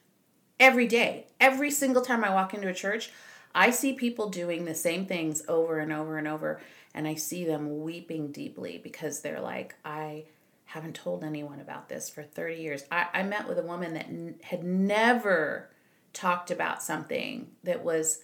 every 0.60 0.88
day. 0.88 1.28
Every 1.40 1.72
single 1.72 2.02
time 2.02 2.24
I 2.24 2.34
walk 2.34 2.54
into 2.54 2.68
a 2.68 2.74
church, 2.74 3.12
I 3.54 3.72
see 3.72 3.94
people 3.94 4.30
doing 4.30 4.66
the 4.66 4.76
same 4.76 5.06
things 5.06 5.44
over 5.48 5.80
and 5.80 5.92
over 5.92 6.18
and 6.18 6.28
over, 6.28 6.62
and 6.94 7.08
I 7.08 7.16
see 7.16 7.46
them 7.46 7.84
weeping 7.84 8.32
deeply 8.32 8.80
because 8.84 9.22
they're 9.22 9.42
like, 9.42 9.76
I 9.84 10.26
haven't 10.66 10.96
told 10.96 11.24
anyone 11.24 11.60
about 11.60 11.88
this 11.90 12.10
for 12.10 12.24
30 12.24 12.56
years. 12.56 12.84
I, 12.92 13.08
I 13.14 13.24
met 13.24 13.48
with 13.48 13.58
a 13.58 13.64
woman 13.64 13.94
that 13.94 14.08
n- 14.08 14.36
had 14.44 14.64
never 14.64 15.70
talked 16.12 16.52
about 16.52 16.84
something 16.84 17.52
that 17.64 17.84
was 17.84 18.24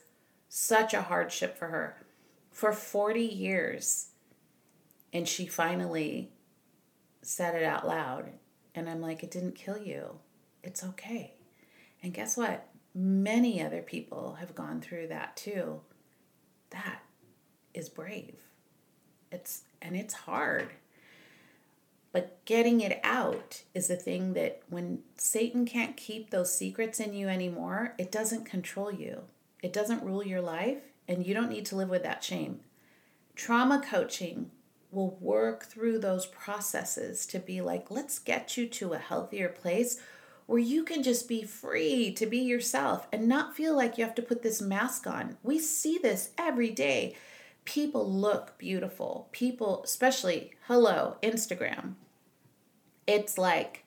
such 0.49 0.93
a 0.93 1.03
hardship 1.03 1.57
for 1.57 1.67
her 1.67 2.05
for 2.51 2.73
40 2.73 3.21
years. 3.21 4.09
And 5.11 5.27
she 5.27 5.45
finally 5.45 6.31
said 7.21 7.55
it 7.55 7.63
out 7.63 7.87
loud. 7.87 8.31
And 8.75 8.89
I'm 8.89 9.01
like, 9.01 9.23
it 9.23 9.31
didn't 9.31 9.55
kill 9.55 9.77
you. 9.77 10.19
It's 10.63 10.83
okay. 10.83 11.35
And 12.03 12.13
guess 12.13 12.35
what? 12.37 12.67
Many 12.93 13.63
other 13.63 13.81
people 13.81 14.37
have 14.39 14.53
gone 14.53 14.81
through 14.81 15.07
that 15.07 15.35
too. 15.35 15.79
That 16.69 16.99
is 17.73 17.89
brave. 17.89 18.35
It's 19.31 19.63
and 19.81 19.95
it's 19.95 20.13
hard. 20.13 20.69
But 22.11 22.45
getting 22.45 22.81
it 22.81 22.99
out 23.03 23.63
is 23.73 23.87
the 23.87 23.95
thing 23.95 24.33
that 24.33 24.61
when 24.69 24.99
Satan 25.17 25.65
can't 25.65 25.97
keep 25.97 26.29
those 26.29 26.55
secrets 26.55 26.99
in 26.99 27.13
you 27.13 27.27
anymore, 27.27 27.95
it 27.97 28.11
doesn't 28.11 28.45
control 28.45 28.91
you. 28.91 29.23
It 29.63 29.73
doesn't 29.73 30.03
rule 30.03 30.23
your 30.23 30.41
life. 30.41 30.83
and 31.07 31.25
you 31.25 31.33
don't 31.33 31.49
need 31.49 31.65
to 31.65 31.75
live 31.75 31.89
with 31.89 32.03
that 32.03 32.23
shame. 32.23 32.61
Trauma 33.35 33.81
coaching 33.83 34.51
will 34.91 35.17
work 35.19 35.65
through 35.65 35.99
those 35.99 36.25
processes 36.27 37.25
to 37.25 37.39
be 37.39 37.61
like, 37.61 37.89
let's 37.89 38.19
get 38.19 38.55
you 38.55 38.67
to 38.67 38.93
a 38.93 38.99
healthier 38.99 39.49
place 39.49 39.99
where 40.45 40.59
you 40.59 40.83
can 40.83 41.03
just 41.03 41.27
be 41.27 41.43
free 41.43 42.11
to 42.13 42.25
be 42.25 42.39
yourself 42.39 43.07
and 43.11 43.27
not 43.27 43.55
feel 43.55 43.75
like 43.75 43.97
you 43.97 44.03
have 44.03 44.15
to 44.15 44.21
put 44.21 44.43
this 44.43 44.61
mask 44.61 45.07
on. 45.07 45.37
We 45.41 45.59
see 45.59 45.97
this 45.97 46.31
every 46.37 46.69
day. 46.69 47.15
People 47.65 48.11
look 48.11 48.57
beautiful. 48.57 49.29
People, 49.31 49.81
especially, 49.83 50.51
hello, 50.67 51.17
Instagram. 51.23 51.93
It's 53.07 53.37
like, 53.37 53.85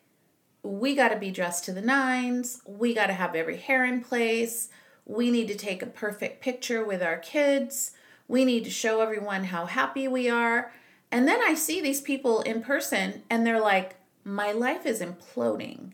we 0.62 0.94
got 0.94 1.08
to 1.10 1.16
be 1.16 1.30
dressed 1.30 1.64
to 1.66 1.72
the 1.72 1.82
nines. 1.82 2.60
We 2.66 2.94
got 2.94 3.06
to 3.06 3.12
have 3.12 3.34
every 3.34 3.58
hair 3.58 3.84
in 3.84 4.02
place. 4.02 4.68
We 5.04 5.30
need 5.30 5.48
to 5.48 5.54
take 5.54 5.82
a 5.82 5.86
perfect 5.86 6.42
picture 6.42 6.84
with 6.84 7.02
our 7.02 7.18
kids. 7.18 7.92
We 8.28 8.44
need 8.44 8.64
to 8.64 8.70
show 8.70 9.00
everyone 9.00 9.44
how 9.44 9.66
happy 9.66 10.08
we 10.08 10.28
are. 10.28 10.72
And 11.12 11.28
then 11.28 11.40
I 11.40 11.54
see 11.54 11.80
these 11.80 12.00
people 12.00 12.40
in 12.40 12.62
person 12.62 13.22
and 13.30 13.46
they're 13.46 13.60
like, 13.60 13.96
my 14.25 14.50
life 14.50 14.84
is 14.84 15.00
imploding. 15.00 15.92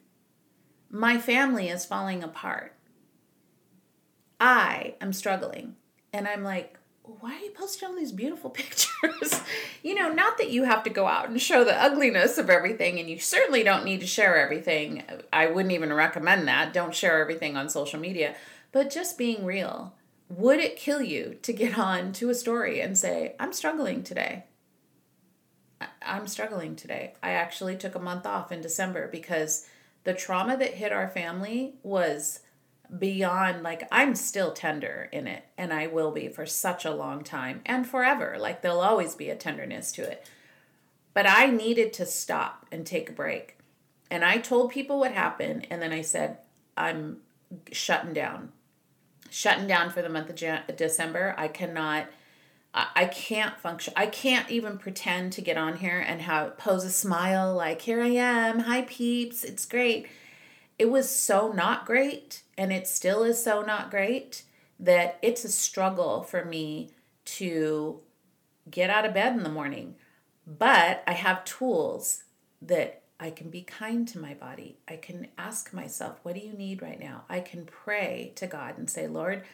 My 0.94 1.16
family 1.16 1.70
is 1.70 1.86
falling 1.86 2.22
apart. 2.22 2.74
I 4.38 4.96
am 5.00 5.14
struggling. 5.14 5.76
And 6.12 6.28
I'm 6.28 6.44
like, 6.44 6.78
why 7.02 7.34
are 7.34 7.40
you 7.40 7.50
posting 7.52 7.88
all 7.88 7.96
these 7.96 8.12
beautiful 8.12 8.50
pictures? 8.50 9.40
you 9.82 9.94
know, 9.94 10.12
not 10.12 10.36
that 10.36 10.50
you 10.50 10.64
have 10.64 10.82
to 10.82 10.90
go 10.90 11.06
out 11.06 11.30
and 11.30 11.40
show 11.40 11.64
the 11.64 11.82
ugliness 11.82 12.36
of 12.36 12.50
everything, 12.50 13.00
and 13.00 13.08
you 13.08 13.18
certainly 13.18 13.62
don't 13.62 13.86
need 13.86 14.00
to 14.00 14.06
share 14.06 14.36
everything. 14.36 15.02
I 15.32 15.46
wouldn't 15.46 15.72
even 15.72 15.94
recommend 15.94 16.46
that. 16.48 16.74
Don't 16.74 16.94
share 16.94 17.22
everything 17.22 17.56
on 17.56 17.70
social 17.70 17.98
media, 17.98 18.34
but 18.70 18.90
just 18.90 19.16
being 19.16 19.46
real. 19.46 19.94
Would 20.28 20.60
it 20.60 20.76
kill 20.76 21.00
you 21.00 21.38
to 21.40 21.54
get 21.54 21.78
on 21.78 22.12
to 22.14 22.28
a 22.28 22.34
story 22.34 22.82
and 22.82 22.98
say, 22.98 23.34
I'm 23.40 23.54
struggling 23.54 24.02
today? 24.02 24.44
I'm 26.02 26.26
struggling 26.26 26.76
today. 26.76 27.14
I 27.22 27.30
actually 27.30 27.76
took 27.76 27.94
a 27.94 27.98
month 27.98 28.26
off 28.26 28.52
in 28.52 28.60
December 28.60 29.08
because 29.08 29.66
the 30.04 30.14
trauma 30.14 30.56
that 30.56 30.74
hit 30.74 30.92
our 30.92 31.08
family 31.08 31.74
was 31.82 32.40
beyond 32.98 33.62
like 33.62 33.88
I'm 33.90 34.14
still 34.14 34.52
tender 34.52 35.08
in 35.12 35.26
it 35.26 35.44
and 35.56 35.72
I 35.72 35.86
will 35.86 36.10
be 36.10 36.28
for 36.28 36.44
such 36.44 36.84
a 36.84 36.94
long 36.94 37.24
time 37.24 37.62
and 37.64 37.86
forever. 37.86 38.36
Like 38.38 38.62
there'll 38.62 38.80
always 38.80 39.14
be 39.14 39.30
a 39.30 39.36
tenderness 39.36 39.92
to 39.92 40.02
it. 40.02 40.26
But 41.14 41.26
I 41.26 41.46
needed 41.46 41.92
to 41.94 42.06
stop 42.06 42.66
and 42.72 42.86
take 42.86 43.10
a 43.10 43.14
break. 43.14 43.58
And 44.10 44.24
I 44.24 44.38
told 44.38 44.70
people 44.70 44.98
what 44.98 45.12
happened 45.12 45.66
and 45.70 45.80
then 45.80 45.92
I 45.92 46.02
said 46.02 46.38
I'm 46.76 47.18
shutting 47.70 48.12
down. 48.12 48.52
Shutting 49.30 49.66
down 49.66 49.88
for 49.88 50.02
the 50.02 50.10
month 50.10 50.28
of 50.28 50.76
December. 50.76 51.34
I 51.38 51.48
cannot 51.48 52.06
I 52.74 53.04
can't 53.04 53.58
function. 53.58 53.92
I 53.96 54.06
can't 54.06 54.50
even 54.50 54.78
pretend 54.78 55.34
to 55.34 55.42
get 55.42 55.58
on 55.58 55.76
here 55.76 56.00
and 56.00 56.22
have 56.22 56.56
pose 56.56 56.84
a 56.84 56.90
smile 56.90 57.54
like 57.54 57.82
here 57.82 58.00
I 58.00 58.08
am. 58.08 58.60
Hi 58.60 58.82
peeps. 58.82 59.44
It's 59.44 59.66
great. 59.66 60.08
It 60.78 60.90
was 60.90 61.10
so 61.10 61.52
not 61.52 61.84
great 61.84 62.42
and 62.56 62.72
it 62.72 62.88
still 62.88 63.24
is 63.24 63.42
so 63.42 63.60
not 63.60 63.90
great 63.90 64.44
that 64.80 65.18
it's 65.20 65.44
a 65.44 65.50
struggle 65.50 66.22
for 66.22 66.46
me 66.46 66.90
to 67.24 68.00
get 68.70 68.88
out 68.88 69.04
of 69.04 69.12
bed 69.12 69.36
in 69.36 69.42
the 69.42 69.50
morning. 69.50 69.96
But 70.46 71.04
I 71.06 71.12
have 71.12 71.44
tools 71.44 72.24
that 72.62 73.02
I 73.20 73.30
can 73.30 73.50
be 73.50 73.62
kind 73.62 74.08
to 74.08 74.18
my 74.18 74.32
body. 74.32 74.78
I 74.88 74.96
can 74.96 75.28
ask 75.36 75.74
myself, 75.74 76.18
what 76.22 76.34
do 76.34 76.40
you 76.40 76.54
need 76.54 76.80
right 76.80 76.98
now? 76.98 77.24
I 77.28 77.40
can 77.40 77.66
pray 77.66 78.32
to 78.36 78.46
God 78.46 78.78
and 78.78 78.88
say, 78.88 79.06
Lord, 79.06 79.44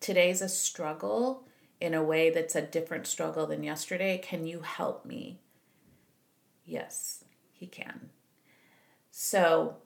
today's 0.00 0.42
a 0.42 0.48
struggle 0.48 1.44
in 1.82 1.94
a 1.94 2.02
way 2.02 2.30
that's 2.30 2.54
a 2.54 2.62
different 2.62 3.08
struggle 3.08 3.44
than 3.44 3.64
yesterday. 3.64 4.16
Can 4.16 4.46
you 4.46 4.60
help 4.60 5.04
me? 5.04 5.40
Yes, 6.64 7.24
He 7.52 7.66
can. 7.66 8.10
So, 9.10 9.78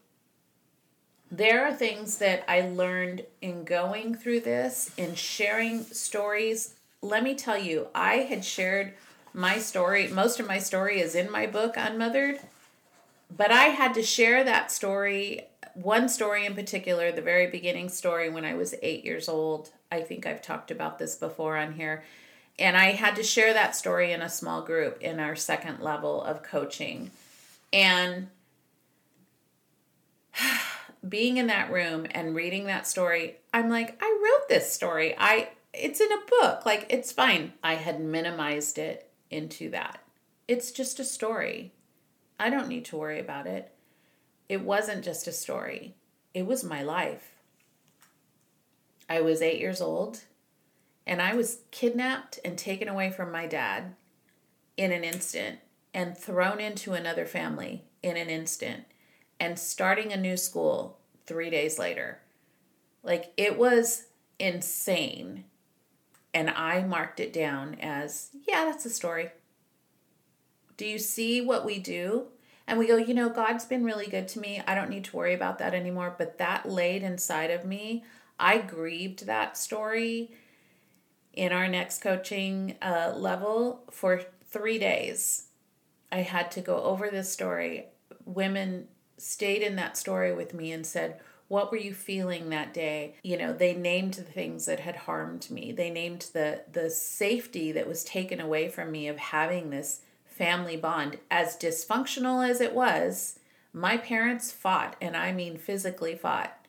there 1.30 1.66
are 1.66 1.72
things 1.72 2.18
that 2.18 2.44
I 2.46 2.60
learned 2.60 3.24
in 3.40 3.64
going 3.64 4.14
through 4.14 4.40
this, 4.40 4.90
in 4.98 5.14
sharing 5.14 5.84
stories. 5.84 6.74
Let 7.00 7.22
me 7.22 7.34
tell 7.34 7.56
you, 7.58 7.88
I 7.94 8.16
had 8.16 8.44
shared 8.44 8.92
my 9.32 9.58
story, 9.58 10.06
most 10.08 10.38
of 10.38 10.46
my 10.46 10.58
story 10.58 11.00
is 11.00 11.14
in 11.14 11.30
my 11.30 11.46
book, 11.46 11.74
Unmothered, 11.78 12.40
but 13.34 13.50
I 13.50 13.64
had 13.64 13.94
to 13.94 14.02
share 14.02 14.44
that 14.44 14.70
story, 14.70 15.46
one 15.72 16.10
story 16.10 16.44
in 16.44 16.54
particular, 16.54 17.10
the 17.10 17.22
very 17.22 17.46
beginning 17.46 17.88
story 17.88 18.28
when 18.28 18.44
I 18.44 18.52
was 18.52 18.74
eight 18.82 19.04
years 19.04 19.30
old. 19.30 19.70
I 19.90 20.00
think 20.00 20.26
I've 20.26 20.42
talked 20.42 20.70
about 20.70 20.98
this 20.98 21.16
before 21.16 21.56
on 21.56 21.72
here. 21.72 22.04
And 22.58 22.76
I 22.76 22.92
had 22.92 23.16
to 23.16 23.22
share 23.22 23.52
that 23.52 23.76
story 23.76 24.12
in 24.12 24.22
a 24.22 24.28
small 24.28 24.62
group 24.62 25.00
in 25.00 25.20
our 25.20 25.36
second 25.36 25.80
level 25.80 26.22
of 26.22 26.42
coaching. 26.42 27.10
And 27.72 28.28
being 31.08 31.36
in 31.36 31.48
that 31.48 31.70
room 31.70 32.06
and 32.10 32.34
reading 32.34 32.66
that 32.66 32.86
story, 32.86 33.36
I'm 33.52 33.68
like, 33.68 33.98
I 34.00 34.20
wrote 34.22 34.48
this 34.48 34.72
story. 34.72 35.14
I 35.18 35.50
it's 35.72 36.00
in 36.00 36.10
a 36.10 36.24
book. 36.40 36.64
Like 36.64 36.86
it's 36.88 37.12
fine. 37.12 37.52
I 37.62 37.74
had 37.74 38.00
minimized 38.00 38.78
it 38.78 39.10
into 39.30 39.70
that. 39.70 40.00
It's 40.48 40.70
just 40.70 40.98
a 40.98 41.04
story. 41.04 41.72
I 42.38 42.50
don't 42.50 42.68
need 42.68 42.86
to 42.86 42.96
worry 42.96 43.20
about 43.20 43.46
it. 43.46 43.72
It 44.48 44.62
wasn't 44.62 45.04
just 45.04 45.26
a 45.26 45.32
story. 45.32 45.94
It 46.32 46.46
was 46.46 46.64
my 46.64 46.82
life. 46.82 47.35
I 49.08 49.20
was 49.20 49.42
eight 49.42 49.60
years 49.60 49.80
old 49.80 50.24
and 51.06 51.22
I 51.22 51.34
was 51.34 51.60
kidnapped 51.70 52.40
and 52.44 52.58
taken 52.58 52.88
away 52.88 53.10
from 53.10 53.30
my 53.30 53.46
dad 53.46 53.94
in 54.76 54.92
an 54.92 55.04
instant 55.04 55.60
and 55.94 56.16
thrown 56.16 56.60
into 56.60 56.92
another 56.92 57.24
family 57.24 57.84
in 58.02 58.16
an 58.16 58.28
instant 58.28 58.84
and 59.38 59.58
starting 59.58 60.12
a 60.12 60.16
new 60.16 60.36
school 60.36 60.98
three 61.26 61.50
days 61.50 61.78
later. 61.78 62.20
Like 63.02 63.32
it 63.36 63.56
was 63.56 64.06
insane. 64.38 65.44
And 66.34 66.50
I 66.50 66.82
marked 66.82 67.20
it 67.20 67.32
down 67.32 67.76
as, 67.80 68.30
yeah, 68.46 68.66
that's 68.66 68.84
a 68.84 68.90
story. 68.90 69.30
Do 70.76 70.84
you 70.84 70.98
see 70.98 71.40
what 71.40 71.64
we 71.64 71.78
do? 71.78 72.26
And 72.66 72.78
we 72.78 72.88
go, 72.88 72.96
you 72.96 73.14
know, 73.14 73.30
God's 73.30 73.64
been 73.64 73.84
really 73.84 74.08
good 74.08 74.28
to 74.28 74.40
me. 74.40 74.60
I 74.66 74.74
don't 74.74 74.90
need 74.90 75.04
to 75.04 75.16
worry 75.16 75.32
about 75.32 75.58
that 75.60 75.72
anymore. 75.72 76.14
But 76.18 76.36
that 76.38 76.68
laid 76.68 77.02
inside 77.02 77.50
of 77.50 77.64
me 77.64 78.04
I 78.38 78.58
grieved 78.58 79.26
that 79.26 79.56
story 79.56 80.32
in 81.32 81.52
our 81.52 81.68
next 81.68 82.00
coaching 82.00 82.76
uh, 82.82 83.12
level 83.14 83.84
for 83.90 84.22
three 84.46 84.78
days. 84.78 85.48
I 86.10 86.18
had 86.18 86.50
to 86.52 86.60
go 86.60 86.82
over 86.82 87.10
this 87.10 87.32
story. 87.32 87.86
Women 88.24 88.88
stayed 89.18 89.62
in 89.62 89.76
that 89.76 89.96
story 89.96 90.32
with 90.32 90.54
me 90.54 90.72
and 90.72 90.86
said, 90.86 91.20
What 91.48 91.70
were 91.70 91.78
you 91.78 91.94
feeling 91.94 92.48
that 92.50 92.72
day? 92.72 93.16
You 93.22 93.36
know, 93.36 93.52
they 93.52 93.74
named 93.74 94.14
the 94.14 94.22
things 94.22 94.66
that 94.66 94.80
had 94.80 94.96
harmed 94.96 95.50
me. 95.50 95.72
They 95.72 95.90
named 95.90 96.30
the 96.32 96.62
the 96.72 96.90
safety 96.90 97.72
that 97.72 97.88
was 97.88 98.04
taken 98.04 98.40
away 98.40 98.68
from 98.68 98.90
me 98.90 99.08
of 99.08 99.18
having 99.18 99.70
this 99.70 100.00
family 100.24 100.76
bond. 100.76 101.18
As 101.30 101.56
dysfunctional 101.56 102.48
as 102.48 102.60
it 102.60 102.74
was, 102.74 103.38
my 103.72 103.96
parents 103.96 104.52
fought, 104.52 104.96
and 105.00 105.16
I 105.16 105.32
mean 105.32 105.56
physically 105.56 106.14
fought 106.14 106.65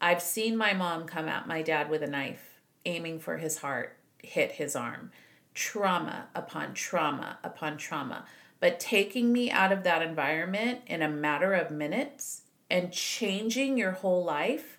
I've 0.00 0.22
seen 0.22 0.56
my 0.56 0.74
mom 0.74 1.06
come 1.06 1.28
at 1.28 1.48
my 1.48 1.62
dad 1.62 1.90
with 1.90 2.02
a 2.02 2.06
knife, 2.06 2.60
aiming 2.84 3.18
for 3.18 3.38
his 3.38 3.58
heart, 3.58 3.96
hit 4.22 4.52
his 4.52 4.76
arm. 4.76 5.10
Trauma 5.54 6.28
upon 6.34 6.74
trauma 6.74 7.38
upon 7.42 7.76
trauma. 7.78 8.24
But 8.60 8.80
taking 8.80 9.32
me 9.32 9.50
out 9.50 9.72
of 9.72 9.82
that 9.84 10.02
environment 10.02 10.80
in 10.86 11.02
a 11.02 11.08
matter 11.08 11.52
of 11.54 11.70
minutes 11.70 12.42
and 12.70 12.92
changing 12.92 13.76
your 13.76 13.92
whole 13.92 14.24
life, 14.24 14.78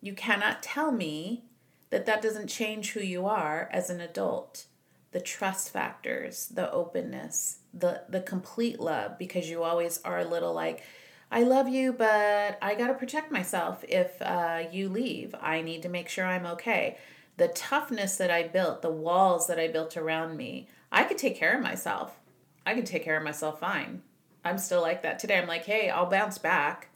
you 0.00 0.14
cannot 0.14 0.62
tell 0.62 0.92
me 0.92 1.44
that 1.90 2.06
that 2.06 2.22
doesn't 2.22 2.46
change 2.48 2.92
who 2.92 3.00
you 3.00 3.26
are 3.26 3.68
as 3.72 3.90
an 3.90 4.00
adult. 4.00 4.66
The 5.12 5.20
trust 5.20 5.70
factors, 5.70 6.46
the 6.46 6.70
openness, 6.70 7.58
the 7.74 8.02
the 8.08 8.20
complete 8.20 8.78
love 8.78 9.18
because 9.18 9.50
you 9.50 9.62
always 9.62 10.00
are 10.04 10.20
a 10.20 10.24
little 10.24 10.54
like 10.54 10.84
I 11.30 11.42
love 11.44 11.68
you, 11.68 11.92
but 11.92 12.58
I 12.60 12.74
got 12.74 12.88
to 12.88 12.94
protect 12.94 13.30
myself 13.30 13.84
if 13.88 14.20
uh, 14.20 14.64
you 14.72 14.88
leave. 14.88 15.34
I 15.40 15.62
need 15.62 15.82
to 15.82 15.88
make 15.88 16.08
sure 16.08 16.26
I'm 16.26 16.46
okay. 16.46 16.98
The 17.36 17.48
toughness 17.48 18.16
that 18.16 18.30
I 18.30 18.48
built, 18.48 18.82
the 18.82 18.90
walls 18.90 19.46
that 19.46 19.58
I 19.58 19.68
built 19.68 19.96
around 19.96 20.36
me, 20.36 20.68
I 20.90 21.04
could 21.04 21.18
take 21.18 21.36
care 21.36 21.56
of 21.56 21.62
myself. 21.62 22.18
I 22.66 22.74
can 22.74 22.84
take 22.84 23.04
care 23.04 23.16
of 23.16 23.22
myself 23.22 23.60
fine. 23.60 24.02
I'm 24.44 24.58
still 24.58 24.82
like 24.82 25.02
that 25.02 25.18
today. 25.18 25.38
I'm 25.38 25.46
like, 25.46 25.66
hey, 25.66 25.88
I'll 25.88 26.10
bounce 26.10 26.38
back, 26.38 26.88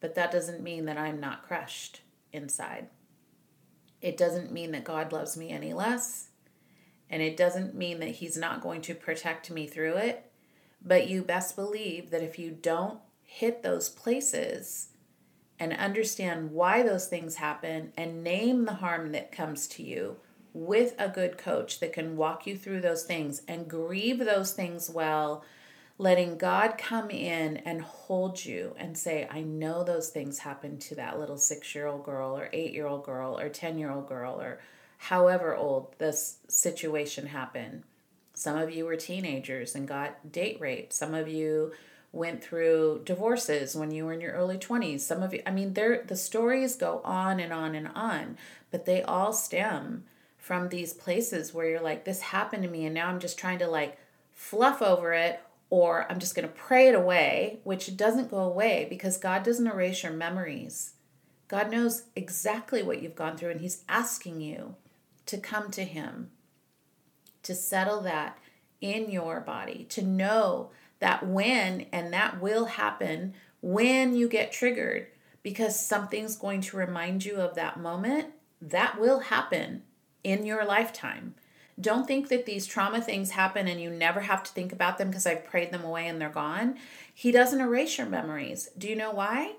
but 0.00 0.16
that 0.16 0.32
doesn't 0.32 0.62
mean 0.62 0.86
that 0.86 0.98
I'm 0.98 1.20
not 1.20 1.46
crushed 1.46 2.00
inside. 2.32 2.88
It 4.00 4.16
doesn't 4.16 4.52
mean 4.52 4.72
that 4.72 4.84
God 4.84 5.12
loves 5.12 5.36
me 5.36 5.50
any 5.50 5.74
less, 5.74 6.30
and 7.08 7.22
it 7.22 7.36
doesn't 7.36 7.74
mean 7.74 8.00
that 8.00 8.08
He's 8.08 8.36
not 8.36 8.62
going 8.62 8.80
to 8.82 8.94
protect 8.94 9.50
me 9.50 9.66
through 9.66 9.96
it. 9.96 10.30
But 10.82 11.08
you 11.08 11.22
best 11.22 11.54
believe 11.54 12.10
that 12.10 12.22
if 12.22 12.38
you 12.38 12.50
don't 12.50 13.00
hit 13.32 13.62
those 13.62 13.88
places 13.88 14.88
and 15.60 15.72
understand 15.74 16.50
why 16.50 16.82
those 16.82 17.06
things 17.06 17.36
happen 17.36 17.92
and 17.96 18.24
name 18.24 18.64
the 18.64 18.74
harm 18.74 19.12
that 19.12 19.30
comes 19.30 19.68
to 19.68 19.84
you 19.84 20.16
with 20.52 20.96
a 20.98 21.08
good 21.08 21.38
coach 21.38 21.78
that 21.78 21.92
can 21.92 22.16
walk 22.16 22.44
you 22.44 22.56
through 22.56 22.80
those 22.80 23.04
things 23.04 23.42
and 23.46 23.68
grieve 23.68 24.18
those 24.18 24.52
things 24.52 24.90
well, 24.90 25.44
letting 25.96 26.38
God 26.38 26.76
come 26.76 27.08
in 27.08 27.58
and 27.58 27.82
hold 27.82 28.44
you 28.44 28.74
and 28.76 28.98
say, 28.98 29.28
I 29.30 29.42
know 29.42 29.84
those 29.84 30.08
things 30.08 30.40
happened 30.40 30.80
to 30.82 30.96
that 30.96 31.20
little 31.20 31.38
six 31.38 31.72
year 31.72 31.86
old 31.86 32.04
girl 32.04 32.36
or 32.36 32.50
eight 32.52 32.74
year 32.74 32.88
old 32.88 33.04
girl 33.04 33.38
or 33.38 33.48
10 33.48 33.78
year 33.78 33.92
old 33.92 34.08
girl 34.08 34.40
or 34.40 34.60
however 34.98 35.54
old 35.54 35.94
this 35.98 36.38
situation 36.48 37.28
happened. 37.28 37.84
Some 38.34 38.58
of 38.58 38.74
you 38.74 38.86
were 38.86 38.96
teenagers 38.96 39.76
and 39.76 39.86
got 39.86 40.32
date 40.32 40.60
raped. 40.60 40.92
Some 40.92 41.14
of 41.14 41.28
you 41.28 41.72
went 42.12 42.42
through 42.42 43.02
divorces 43.04 43.76
when 43.76 43.90
you 43.90 44.04
were 44.04 44.12
in 44.12 44.20
your 44.20 44.32
early 44.32 44.58
20s. 44.58 45.00
Some 45.00 45.22
of 45.22 45.32
you, 45.32 45.42
I 45.46 45.50
mean, 45.50 45.74
there 45.74 46.02
the 46.02 46.16
stories 46.16 46.74
go 46.74 47.00
on 47.04 47.38
and 47.38 47.52
on 47.52 47.74
and 47.74 47.88
on, 47.94 48.36
but 48.70 48.84
they 48.84 49.02
all 49.02 49.32
stem 49.32 50.04
from 50.36 50.68
these 50.68 50.92
places 50.92 51.54
where 51.54 51.68
you're 51.68 51.80
like, 51.80 52.04
this 52.04 52.20
happened 52.20 52.62
to 52.64 52.68
me, 52.68 52.84
and 52.84 52.94
now 52.94 53.08
I'm 53.08 53.20
just 53.20 53.38
trying 53.38 53.58
to 53.60 53.68
like 53.68 53.98
fluff 54.32 54.82
over 54.82 55.12
it, 55.12 55.40
or 55.68 56.10
I'm 56.10 56.18
just 56.18 56.34
going 56.34 56.48
to 56.48 56.54
pray 56.54 56.88
it 56.88 56.94
away, 56.94 57.60
which 57.62 57.96
doesn't 57.96 58.30
go 58.30 58.38
away 58.38 58.86
because 58.90 59.16
God 59.16 59.44
doesn't 59.44 59.66
erase 59.66 60.02
your 60.02 60.12
memories. 60.12 60.94
God 61.46 61.70
knows 61.70 62.04
exactly 62.16 62.82
what 62.82 63.02
you've 63.02 63.14
gone 63.14 63.36
through, 63.36 63.50
and 63.50 63.60
He's 63.60 63.84
asking 63.88 64.40
you 64.40 64.74
to 65.26 65.38
come 65.38 65.70
to 65.72 65.84
Him, 65.84 66.30
to 67.44 67.54
settle 67.54 68.00
that 68.00 68.38
in 68.80 69.10
your 69.10 69.40
body, 69.40 69.86
to 69.90 70.02
know 70.02 70.70
that 71.00 71.26
when, 71.26 71.86
and 71.92 72.12
that 72.12 72.40
will 72.40 72.66
happen 72.66 73.34
when 73.60 74.14
you 74.14 74.28
get 74.28 74.52
triggered, 74.52 75.08
because 75.42 75.84
something's 75.84 76.36
going 76.36 76.60
to 76.60 76.76
remind 76.76 77.24
you 77.24 77.36
of 77.36 77.54
that 77.54 77.80
moment, 77.80 78.28
that 78.62 79.00
will 79.00 79.20
happen 79.20 79.82
in 80.22 80.46
your 80.46 80.64
lifetime. 80.64 81.34
Don't 81.80 82.06
think 82.06 82.28
that 82.28 82.44
these 82.44 82.66
trauma 82.66 83.00
things 83.00 83.30
happen 83.30 83.66
and 83.66 83.80
you 83.80 83.88
never 83.88 84.20
have 84.20 84.42
to 84.42 84.52
think 84.52 84.72
about 84.72 84.98
them 84.98 85.08
because 85.08 85.26
I've 85.26 85.46
prayed 85.46 85.72
them 85.72 85.84
away 85.84 86.06
and 86.06 86.20
they're 86.20 86.28
gone. 86.28 86.76
He 87.14 87.32
doesn't 87.32 87.60
erase 87.60 87.96
your 87.96 88.06
memories. 88.06 88.68
Do 88.76 88.86
you 88.86 88.96
know 88.96 89.12
why? 89.12 89.54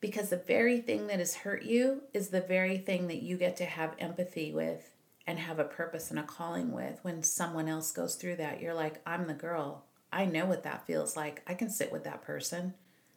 Because 0.00 0.30
the 0.30 0.36
very 0.36 0.80
thing 0.80 1.06
that 1.06 1.20
has 1.20 1.36
hurt 1.36 1.62
you 1.62 2.02
is 2.12 2.28
the 2.28 2.40
very 2.40 2.78
thing 2.78 3.06
that 3.06 3.22
you 3.22 3.36
get 3.36 3.56
to 3.58 3.64
have 3.64 3.94
empathy 4.00 4.52
with 4.52 4.90
and 5.28 5.38
have 5.38 5.58
a 5.60 5.64
purpose 5.64 6.10
and 6.10 6.18
a 6.18 6.24
calling 6.24 6.72
with 6.72 6.98
when 7.02 7.22
someone 7.22 7.68
else 7.68 7.92
goes 7.92 8.16
through 8.16 8.36
that. 8.36 8.60
You're 8.60 8.74
like, 8.74 9.00
I'm 9.06 9.28
the 9.28 9.34
girl. 9.34 9.84
I 10.12 10.24
know 10.24 10.46
what 10.46 10.62
that 10.62 10.86
feels 10.86 11.16
like. 11.16 11.42
I 11.46 11.54
can 11.54 11.70
sit 11.70 11.92
with 11.92 12.04
that 12.04 12.22
person. 12.22 12.74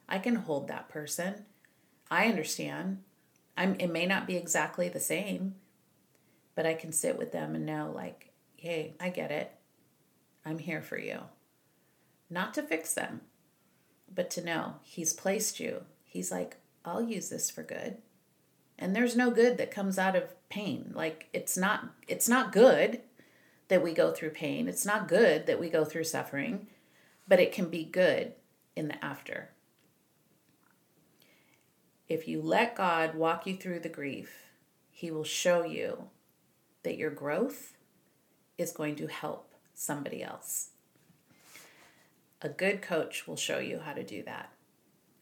I 0.09 0.19
can 0.19 0.35
hold 0.35 0.67
that 0.67 0.89
person. 0.89 1.45
I 2.09 2.27
understand. 2.27 3.03
I'm 3.55 3.75
it 3.79 3.87
may 3.87 4.05
not 4.05 4.27
be 4.27 4.35
exactly 4.35 4.89
the 4.89 4.99
same, 4.99 5.55
but 6.55 6.65
I 6.65 6.73
can 6.73 6.91
sit 6.91 7.17
with 7.17 7.31
them 7.31 7.55
and 7.55 7.65
know, 7.65 7.91
like, 7.93 8.31
hey, 8.57 8.95
I 8.99 9.09
get 9.09 9.31
it. 9.31 9.51
I'm 10.45 10.59
here 10.59 10.81
for 10.81 10.97
you. 10.97 11.19
Not 12.29 12.53
to 12.55 12.63
fix 12.63 12.93
them, 12.93 13.21
but 14.13 14.29
to 14.31 14.43
know 14.43 14.75
He's 14.81 15.13
placed 15.13 15.59
you. 15.59 15.83
He's 16.03 16.31
like, 16.31 16.57
I'll 16.83 17.01
use 17.01 17.29
this 17.29 17.49
for 17.49 17.63
good. 17.63 17.97
And 18.77 18.95
there's 18.95 19.15
no 19.15 19.31
good 19.31 19.57
that 19.57 19.71
comes 19.71 19.97
out 19.99 20.15
of 20.15 20.33
pain. 20.49 20.91
Like 20.93 21.27
it's 21.33 21.57
not 21.57 21.89
it's 22.07 22.27
not 22.27 22.51
good 22.51 23.01
that 23.67 23.83
we 23.83 23.93
go 23.93 24.11
through 24.11 24.31
pain. 24.31 24.67
It's 24.67 24.85
not 24.85 25.07
good 25.07 25.45
that 25.45 25.59
we 25.59 25.69
go 25.69 25.85
through 25.85 26.03
suffering, 26.03 26.67
but 27.31 27.39
it 27.39 27.53
can 27.53 27.69
be 27.69 27.85
good 27.85 28.33
in 28.75 28.89
the 28.89 29.05
after. 29.05 29.51
If 32.09 32.27
you 32.27 32.41
let 32.41 32.75
God 32.75 33.15
walk 33.15 33.47
you 33.47 33.55
through 33.55 33.79
the 33.79 33.87
grief, 33.87 34.47
He 34.89 35.11
will 35.11 35.23
show 35.23 35.63
you 35.63 36.09
that 36.83 36.97
your 36.97 37.09
growth 37.09 37.77
is 38.57 38.73
going 38.73 38.97
to 38.97 39.07
help 39.07 39.53
somebody 39.73 40.21
else. 40.21 40.71
A 42.41 42.49
good 42.49 42.81
coach 42.81 43.25
will 43.25 43.37
show 43.37 43.59
you 43.59 43.79
how 43.79 43.93
to 43.93 44.03
do 44.03 44.23
that, 44.23 44.51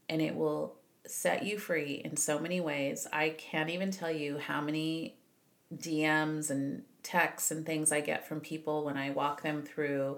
and 0.09 0.19
it 0.19 0.33
will 0.33 0.77
set 1.05 1.45
you 1.45 1.59
free 1.59 2.01
in 2.03 2.17
so 2.17 2.39
many 2.39 2.59
ways. 2.59 3.05
I 3.13 3.35
can't 3.37 3.69
even 3.69 3.91
tell 3.91 4.11
you 4.11 4.39
how 4.39 4.61
many 4.61 5.19
DMs 5.71 6.49
and 6.49 6.81
texts 7.03 7.51
and 7.51 7.67
things 7.67 7.91
I 7.91 8.01
get 8.01 8.27
from 8.27 8.39
people 8.39 8.83
when 8.83 8.97
I 8.97 9.11
walk 9.11 9.43
them 9.43 9.61
through. 9.61 10.17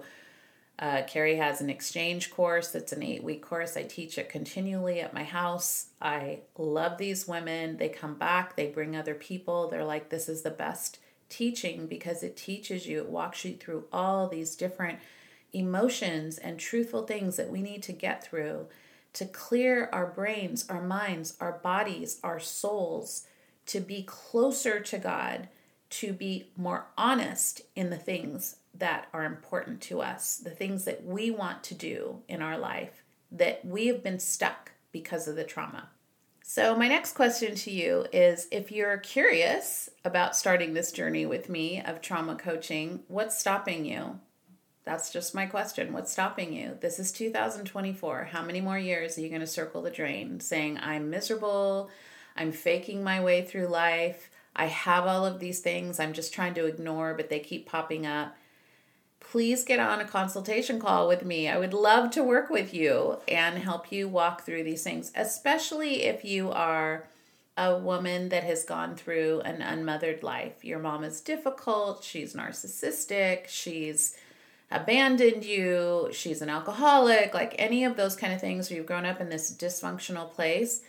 Uh, 0.82 1.00
Karrie 1.04 1.36
has 1.36 1.60
an 1.60 1.70
exchange 1.70 2.32
course 2.32 2.72
that's 2.72 2.90
an 2.90 3.04
eight 3.04 3.22
week 3.22 3.40
course. 3.40 3.76
I 3.76 3.84
teach 3.84 4.18
it 4.18 4.28
continually 4.28 5.00
at 5.00 5.14
my 5.14 5.22
house. 5.22 5.90
I 6.00 6.40
love 6.58 6.98
these 6.98 7.28
women. 7.28 7.76
They 7.76 7.88
come 7.88 8.16
back, 8.16 8.56
they 8.56 8.66
bring 8.66 8.96
other 8.96 9.14
people. 9.14 9.68
They're 9.68 9.84
like, 9.84 10.08
this 10.08 10.28
is 10.28 10.42
the 10.42 10.50
best 10.50 10.98
teaching 11.28 11.86
because 11.86 12.24
it 12.24 12.36
teaches 12.36 12.84
you, 12.88 12.98
it 12.98 13.08
walks 13.08 13.44
you 13.44 13.54
through 13.54 13.84
all 13.92 14.26
these 14.26 14.56
different 14.56 14.98
emotions 15.52 16.36
and 16.36 16.58
truthful 16.58 17.06
things 17.06 17.36
that 17.36 17.48
we 17.48 17.62
need 17.62 17.84
to 17.84 17.92
get 17.92 18.24
through 18.24 18.66
to 19.12 19.24
clear 19.26 19.88
our 19.92 20.06
brains, 20.06 20.68
our 20.68 20.82
minds, 20.82 21.36
our 21.38 21.60
bodies, 21.62 22.18
our 22.24 22.40
souls, 22.40 23.28
to 23.66 23.78
be 23.78 24.02
closer 24.02 24.80
to 24.80 24.98
God, 24.98 25.48
to 25.92 26.14
be 26.14 26.46
more 26.56 26.86
honest 26.96 27.60
in 27.76 27.90
the 27.90 27.98
things 27.98 28.56
that 28.74 29.08
are 29.12 29.24
important 29.24 29.82
to 29.82 30.00
us, 30.00 30.38
the 30.38 30.50
things 30.50 30.84
that 30.84 31.04
we 31.04 31.30
want 31.30 31.62
to 31.62 31.74
do 31.74 32.22
in 32.28 32.40
our 32.40 32.56
life 32.56 33.04
that 33.30 33.62
we 33.64 33.88
have 33.88 34.02
been 34.02 34.18
stuck 34.18 34.72
because 34.90 35.28
of 35.28 35.36
the 35.36 35.44
trauma. 35.44 35.88
So, 36.42 36.74
my 36.74 36.88
next 36.88 37.14
question 37.14 37.54
to 37.54 37.70
you 37.70 38.06
is 38.10 38.48
if 38.50 38.72
you're 38.72 38.98
curious 38.98 39.90
about 40.04 40.34
starting 40.34 40.72
this 40.72 40.92
journey 40.92 41.26
with 41.26 41.48
me 41.48 41.82
of 41.82 42.00
trauma 42.00 42.36
coaching, 42.36 43.00
what's 43.08 43.38
stopping 43.38 43.84
you? 43.84 44.18
That's 44.84 45.12
just 45.12 45.34
my 45.34 45.46
question. 45.46 45.92
What's 45.92 46.10
stopping 46.10 46.52
you? 46.52 46.76
This 46.80 46.98
is 46.98 47.12
2024. 47.12 48.30
How 48.32 48.42
many 48.42 48.60
more 48.60 48.78
years 48.78 49.16
are 49.16 49.20
you 49.20 49.28
going 49.28 49.40
to 49.42 49.46
circle 49.46 49.82
the 49.82 49.90
drain 49.90 50.40
saying, 50.40 50.78
I'm 50.82 51.10
miserable, 51.10 51.90
I'm 52.34 52.50
faking 52.50 53.04
my 53.04 53.22
way 53.22 53.44
through 53.44 53.68
life, 53.68 54.30
I 54.54 54.66
have 54.66 55.06
all 55.06 55.24
of 55.24 55.40
these 55.40 55.60
things 55.60 55.98
I'm 55.98 56.12
just 56.12 56.34
trying 56.34 56.54
to 56.54 56.66
ignore, 56.66 57.14
but 57.14 57.28
they 57.28 57.40
keep 57.40 57.66
popping 57.66 58.06
up? 58.06 58.36
please 59.32 59.64
get 59.64 59.80
on 59.80 60.00
a 60.00 60.04
consultation 60.04 60.78
call 60.78 61.08
with 61.08 61.24
me. 61.24 61.48
I 61.48 61.56
would 61.56 61.72
love 61.72 62.10
to 62.10 62.22
work 62.22 62.50
with 62.50 62.74
you 62.74 63.16
and 63.26 63.56
help 63.58 63.90
you 63.90 64.06
walk 64.06 64.42
through 64.42 64.64
these 64.64 64.82
things, 64.82 65.10
especially 65.14 66.02
if 66.02 66.22
you 66.22 66.50
are 66.50 67.08
a 67.56 67.78
woman 67.78 68.28
that 68.30 68.44
has 68.44 68.64
gone 68.64 68.94
through 68.94 69.40
an 69.40 69.62
unmothered 69.62 70.22
life. 70.22 70.64
Your 70.64 70.78
mom 70.78 71.02
is 71.02 71.22
difficult, 71.22 72.04
she's 72.04 72.34
narcissistic, 72.34 73.48
she's 73.48 74.16
abandoned 74.70 75.46
you, 75.46 76.08
she's 76.12 76.42
an 76.42 76.50
alcoholic, 76.50 77.32
like 77.32 77.54
any 77.58 77.84
of 77.84 77.96
those 77.96 78.16
kind 78.16 78.34
of 78.34 78.40
things, 78.40 78.70
you've 78.70 78.84
grown 78.84 79.06
up 79.06 79.18
in 79.18 79.30
this 79.30 79.50
dysfunctional 79.50 80.30
place. 80.30 80.82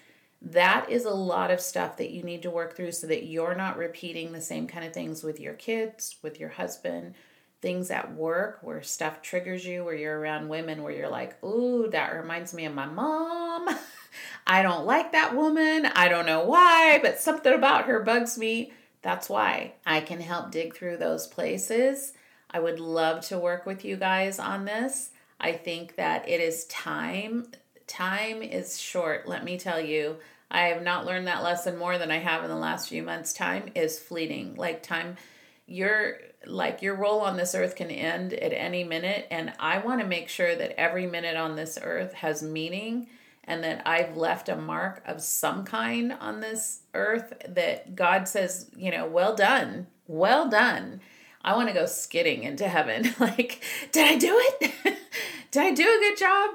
That 0.46 0.90
is 0.90 1.06
a 1.06 1.14
lot 1.14 1.52
of 1.52 1.62
stuff 1.62 1.98
that 1.98 2.12
you 2.12 2.22
need 2.22 2.42
to 2.44 2.50
work 2.50 2.76
through 2.76 2.92
so 2.92 3.08
that 3.08 3.26
you're 3.26 3.56
not 3.56 3.78
repeating 3.78 4.32
the 4.32 4.42
same 4.42 4.68
kind 4.68 4.86
of 4.86 4.94
things 4.94 5.24
with 5.24 5.40
your 5.40 5.54
kids, 5.54 6.18
with 6.22 6.40
your 6.40 6.50
husband, 6.50 7.16
things 7.62 7.90
at 7.90 8.14
work 8.14 8.60
where 8.62 8.84
stuff 8.84 9.22
triggers 9.22 9.66
you, 9.66 9.86
where 9.86 9.96
you're 9.96 10.20
around 10.20 10.50
women 10.50 10.84
where 10.84 10.92
you're 10.92 11.10
like, 11.10 11.42
ooh, 11.46 11.88
that 11.92 12.14
reminds 12.14 12.54
me 12.54 12.66
of 12.66 12.76
my 12.76 12.86
mom. 12.86 13.70
I 14.48 14.62
don't 14.62 14.86
like 14.86 15.14
that 15.14 15.34
woman. 15.34 15.86
I 15.86 16.10
don't 16.10 16.26
know 16.26 16.44
why, 16.44 17.00
but 17.02 17.22
something 17.22 17.54
about 17.54 17.86
her 17.86 18.02
bugs 18.02 18.38
me. 18.38 18.74
That's 19.02 19.30
why 19.30 19.74
I 19.86 20.02
can 20.02 20.20
help 20.20 20.52
dig 20.52 20.76
through 20.76 20.98
those 20.98 21.26
places. 21.26 22.14
I 22.52 22.60
would 22.60 22.82
love 22.82 23.26
to 23.28 23.40
work 23.40 23.66
with 23.66 23.86
you 23.86 23.96
guys 23.96 24.40
on 24.40 24.66
this. 24.66 25.12
I 25.40 25.54
think 25.54 25.96
that 25.96 26.28
it 26.28 26.42
is 26.42 26.66
time. 26.66 27.48
Time 27.88 28.42
is 28.42 28.80
short, 28.80 29.28
let 29.28 29.44
me 29.44 29.58
tell 29.58 29.80
you. 29.80 30.18
I 30.54 30.68
have 30.68 30.84
not 30.84 31.06
learned 31.06 31.28
that 31.28 31.44
lesson 31.44 31.78
more 31.78 31.98
than 31.98 32.12
I 32.12 32.20
have 32.20 32.44
in 32.44 32.50
the 32.50 32.56
last 32.56 32.88
few 32.88 33.04
months. 33.04 33.34
Time 33.34 33.72
is 33.76 34.00
fleeting. 34.00 34.56
Like, 34.56 34.84
time 34.84 35.18
your 35.66 36.18
like 36.46 36.82
your 36.82 36.96
role 36.96 37.22
on 37.22 37.38
this 37.38 37.56
earth 37.56 37.76
can 37.76 37.90
end 37.90 38.34
at 38.34 38.52
any 38.52 38.84
minute 38.84 39.26
and 39.32 39.54
i 39.60 39.78
want 39.78 40.02
to 40.02 40.06
make 40.06 40.28
sure 40.28 40.56
that 40.56 40.78
every 40.80 41.08
minute 41.08 41.38
on 41.38 41.56
this 41.56 41.80
earth 41.82 42.14
has 42.14 42.44
meaning 42.44 43.08
and 43.46 43.64
that 43.64 43.82
i've 43.86 44.18
left 44.18 44.50
a 44.50 44.56
mark 44.56 45.02
of 45.06 45.22
some 45.22 45.64
kind 45.64 46.12
on 46.20 46.42
this 46.42 46.82
earth 46.94 47.34
that 47.48 47.96
god 47.96 48.28
says 48.28 48.70
you 48.76 48.92
know 48.92 49.06
well 49.06 49.36
done. 49.36 49.88
Well 50.06 50.50
done. 50.50 51.00
I 51.46 51.56
want 51.56 51.70
to 51.70 51.74
go 51.74 51.86
skidding 51.86 52.44
into 52.44 52.68
heaven. 52.68 53.16
Like 53.20 53.64
did 53.92 54.06
i 54.06 54.18
do 54.18 54.36
it? 54.38 54.72
Did 55.52 55.64
i 55.64 55.72
do 55.72 55.84
a 55.84 56.00
good 56.00 56.18
job 56.18 56.50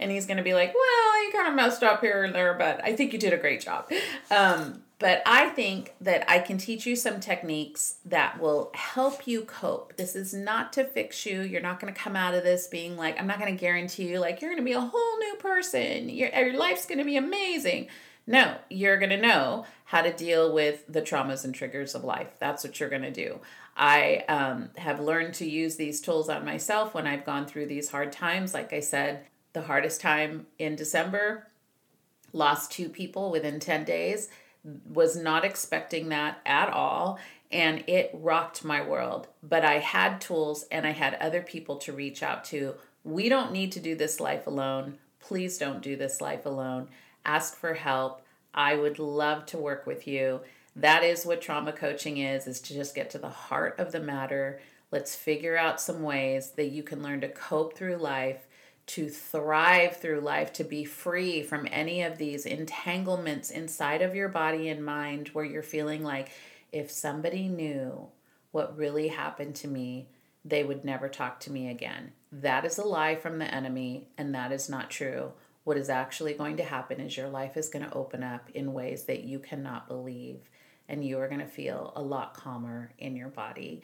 and 0.00 0.10
he's 0.10 0.26
going 0.26 0.36
to 0.36 0.42
be 0.42 0.54
like 0.54 0.74
well 0.74 1.24
you 1.24 1.32
kind 1.32 1.48
of 1.48 1.54
messed 1.54 1.82
up 1.82 2.00
here 2.00 2.24
and 2.24 2.34
there 2.34 2.54
but 2.54 2.82
i 2.84 2.94
think 2.94 3.12
you 3.12 3.18
did 3.18 3.32
a 3.32 3.38
great 3.38 3.60
job 3.60 3.88
um, 4.30 4.82
but 5.00 5.22
I 5.24 5.48
think 5.48 5.94
that 6.02 6.30
I 6.30 6.40
can 6.40 6.58
teach 6.58 6.84
you 6.84 6.94
some 6.94 7.20
techniques 7.20 7.96
that 8.04 8.38
will 8.38 8.70
help 8.74 9.26
you 9.26 9.42
cope. 9.42 9.96
This 9.96 10.14
is 10.14 10.34
not 10.34 10.74
to 10.74 10.84
fix 10.84 11.24
you. 11.24 11.40
You're 11.40 11.62
not 11.62 11.80
going 11.80 11.92
to 11.92 11.98
come 11.98 12.14
out 12.14 12.34
of 12.34 12.44
this 12.44 12.66
being 12.66 12.98
like, 12.98 13.18
I'm 13.18 13.26
not 13.26 13.40
going 13.40 13.52
to 13.52 13.58
guarantee 13.58 14.08
you, 14.08 14.20
like, 14.20 14.42
you're 14.42 14.50
going 14.50 14.62
to 14.62 14.64
be 14.64 14.74
a 14.74 14.80
whole 14.80 15.18
new 15.18 15.36
person. 15.36 16.10
Your, 16.10 16.28
your 16.28 16.52
life's 16.52 16.84
going 16.84 16.98
to 16.98 17.04
be 17.04 17.16
amazing. 17.16 17.88
No, 18.26 18.58
you're 18.68 18.98
going 18.98 19.10
to 19.10 19.16
know 19.16 19.64
how 19.86 20.02
to 20.02 20.12
deal 20.12 20.52
with 20.52 20.84
the 20.86 21.00
traumas 21.00 21.46
and 21.46 21.54
triggers 21.54 21.94
of 21.94 22.04
life. 22.04 22.36
That's 22.38 22.62
what 22.62 22.78
you're 22.78 22.90
going 22.90 23.00
to 23.00 23.10
do. 23.10 23.40
I 23.78 24.24
um, 24.28 24.68
have 24.76 25.00
learned 25.00 25.32
to 25.34 25.48
use 25.48 25.76
these 25.76 26.02
tools 26.02 26.28
on 26.28 26.44
myself 26.44 26.92
when 26.92 27.06
I've 27.06 27.24
gone 27.24 27.46
through 27.46 27.66
these 27.66 27.88
hard 27.88 28.12
times. 28.12 28.52
Like 28.52 28.74
I 28.74 28.80
said, 28.80 29.24
the 29.52 29.62
hardest 29.62 30.00
time 30.00 30.46
in 30.58 30.76
December, 30.76 31.48
lost 32.32 32.72
two 32.72 32.88
people 32.88 33.30
within 33.30 33.60
10 33.60 33.84
days, 33.84 34.28
was 34.88 35.16
not 35.16 35.44
expecting 35.44 36.08
that 36.10 36.40
at 36.46 36.68
all. 36.70 37.18
And 37.50 37.82
it 37.88 38.10
rocked 38.14 38.64
my 38.64 38.80
world. 38.80 39.26
But 39.42 39.64
I 39.64 39.78
had 39.78 40.20
tools 40.20 40.66
and 40.70 40.86
I 40.86 40.92
had 40.92 41.14
other 41.14 41.42
people 41.42 41.76
to 41.78 41.92
reach 41.92 42.22
out 42.22 42.44
to. 42.46 42.74
We 43.02 43.28
don't 43.28 43.52
need 43.52 43.72
to 43.72 43.80
do 43.80 43.96
this 43.96 44.20
life 44.20 44.46
alone. 44.46 44.98
Please 45.18 45.58
don't 45.58 45.82
do 45.82 45.96
this 45.96 46.20
life 46.20 46.46
alone. 46.46 46.88
Ask 47.24 47.56
for 47.56 47.74
help. 47.74 48.22
I 48.54 48.76
would 48.76 48.98
love 48.98 49.46
to 49.46 49.58
work 49.58 49.86
with 49.86 50.06
you. 50.06 50.40
That 50.76 51.02
is 51.02 51.26
what 51.26 51.40
trauma 51.40 51.72
coaching 51.72 52.18
is 52.18 52.46
is 52.46 52.60
to 52.60 52.74
just 52.74 52.94
get 52.94 53.10
to 53.10 53.18
the 53.18 53.28
heart 53.28 53.78
of 53.78 53.92
the 53.92 54.00
matter. 54.00 54.60
Let's 54.90 55.14
figure 55.14 55.56
out 55.56 55.80
some 55.80 56.02
ways 56.02 56.50
that 56.52 56.70
you 56.70 56.82
can 56.82 57.02
learn 57.02 57.20
to 57.20 57.28
cope 57.28 57.76
through 57.76 57.96
life, 57.96 58.46
to 58.94 59.08
thrive 59.08 59.96
through 59.96 60.20
life, 60.20 60.52
to 60.52 60.64
be 60.64 60.84
free 60.84 61.42
from 61.42 61.68
any 61.70 62.02
of 62.02 62.18
these 62.18 62.44
entanglements 62.44 63.50
inside 63.50 64.02
of 64.02 64.16
your 64.16 64.28
body 64.28 64.68
and 64.68 64.84
mind 64.84 65.28
where 65.28 65.44
you're 65.44 65.62
feeling 65.62 66.02
like 66.02 66.30
if 66.72 66.90
somebody 66.90 67.46
knew 67.46 68.08
what 68.50 68.76
really 68.76 69.06
happened 69.06 69.54
to 69.54 69.68
me, 69.68 70.08
they 70.44 70.64
would 70.64 70.84
never 70.84 71.08
talk 71.08 71.38
to 71.38 71.52
me 71.52 71.68
again. 71.68 72.10
That 72.32 72.64
is 72.64 72.78
a 72.78 72.84
lie 72.84 73.14
from 73.14 73.38
the 73.38 73.54
enemy, 73.54 74.08
and 74.18 74.34
that 74.34 74.50
is 74.50 74.68
not 74.68 74.90
true. 74.90 75.32
What 75.62 75.76
is 75.76 75.88
actually 75.88 76.34
going 76.34 76.56
to 76.56 76.64
happen 76.64 77.00
is 77.00 77.16
your 77.16 77.28
life 77.28 77.56
is 77.56 77.68
going 77.68 77.84
to 77.84 77.94
open 77.94 78.24
up 78.24 78.50
in 78.54 78.72
ways 78.72 79.04
that 79.04 79.22
you 79.22 79.38
cannot 79.38 79.86
believe, 79.86 80.48
and 80.88 81.04
you 81.04 81.20
are 81.20 81.28
going 81.28 81.40
to 81.40 81.46
feel 81.46 81.92
a 81.94 82.02
lot 82.02 82.34
calmer 82.34 82.90
in 82.98 83.14
your 83.14 83.28
body. 83.28 83.82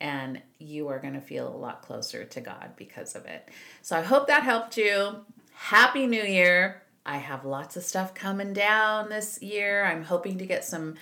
And 0.00 0.42
you 0.58 0.88
are 0.88 0.98
going 0.98 1.14
to 1.14 1.20
feel 1.20 1.48
a 1.48 1.56
lot 1.56 1.82
closer 1.82 2.24
to 2.24 2.40
God 2.40 2.72
because 2.76 3.14
of 3.14 3.26
it. 3.26 3.48
So 3.82 3.96
I 3.96 4.02
hope 4.02 4.26
that 4.26 4.42
helped 4.42 4.76
you. 4.76 5.24
Happy 5.54 6.06
New 6.06 6.22
Year. 6.22 6.82
I 7.06 7.18
have 7.18 7.44
lots 7.44 7.76
of 7.76 7.84
stuff 7.84 8.14
coming 8.14 8.52
down 8.52 9.08
this 9.08 9.40
year. 9.42 9.84
I'm 9.84 10.04
hoping 10.04 10.38
to 10.38 10.46
get 10.46 10.64
some 10.64 10.94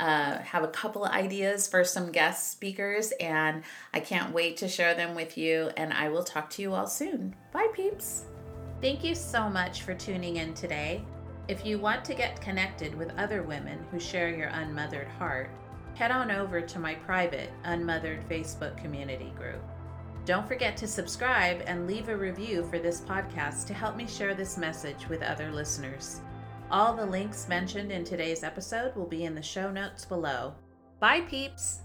uh, 0.00 0.38
have 0.38 0.64
a 0.64 0.68
couple 0.68 1.04
of 1.04 1.12
ideas 1.12 1.68
for 1.68 1.84
some 1.84 2.10
guest 2.10 2.50
speakers, 2.50 3.12
and 3.20 3.62
I 3.92 4.00
can't 4.00 4.32
wait 4.32 4.56
to 4.58 4.68
share 4.68 4.94
them 4.94 5.14
with 5.14 5.36
you. 5.36 5.70
And 5.76 5.92
I 5.92 6.08
will 6.08 6.24
talk 6.24 6.48
to 6.50 6.62
you 6.62 6.72
all 6.72 6.86
soon. 6.86 7.36
Bye, 7.52 7.68
peeps. 7.74 8.24
Thank 8.80 9.04
you 9.04 9.14
so 9.14 9.50
much 9.50 9.82
for 9.82 9.92
tuning 9.92 10.36
in 10.36 10.54
today. 10.54 11.04
If 11.48 11.66
you 11.66 11.78
want 11.78 12.02
to 12.06 12.14
get 12.14 12.40
connected 12.40 12.94
with 12.94 13.12
other 13.18 13.42
women 13.42 13.78
who 13.90 14.00
share 14.00 14.34
your 14.34 14.48
unmothered 14.48 15.08
heart, 15.08 15.50
head 15.94 16.10
on 16.10 16.30
over 16.30 16.60
to 16.60 16.78
my 16.78 16.94
private 16.94 17.50
Unmothered 17.64 18.28
Facebook 18.28 18.76
community 18.76 19.32
group. 19.36 19.62
Don't 20.24 20.46
forget 20.46 20.76
to 20.76 20.86
subscribe 20.86 21.62
and 21.66 21.86
leave 21.86 22.08
a 22.08 22.16
review 22.16 22.64
for 22.70 22.78
this 22.78 23.00
podcast 23.00 23.66
to 23.66 23.74
help 23.74 23.96
me 23.96 24.06
share 24.06 24.34
this 24.34 24.56
message 24.56 25.08
with 25.08 25.22
other 25.22 25.50
listeners. 25.50 26.20
All 26.70 26.94
the 26.94 27.04
links 27.04 27.48
mentioned 27.48 27.90
in 27.90 28.04
today's 28.04 28.44
episode 28.44 28.94
will 28.94 29.06
be 29.06 29.24
in 29.24 29.34
the 29.34 29.42
show 29.42 29.70
notes 29.70 30.04
below. 30.04 30.54
Bye, 31.00 31.22
peeps! 31.22 31.80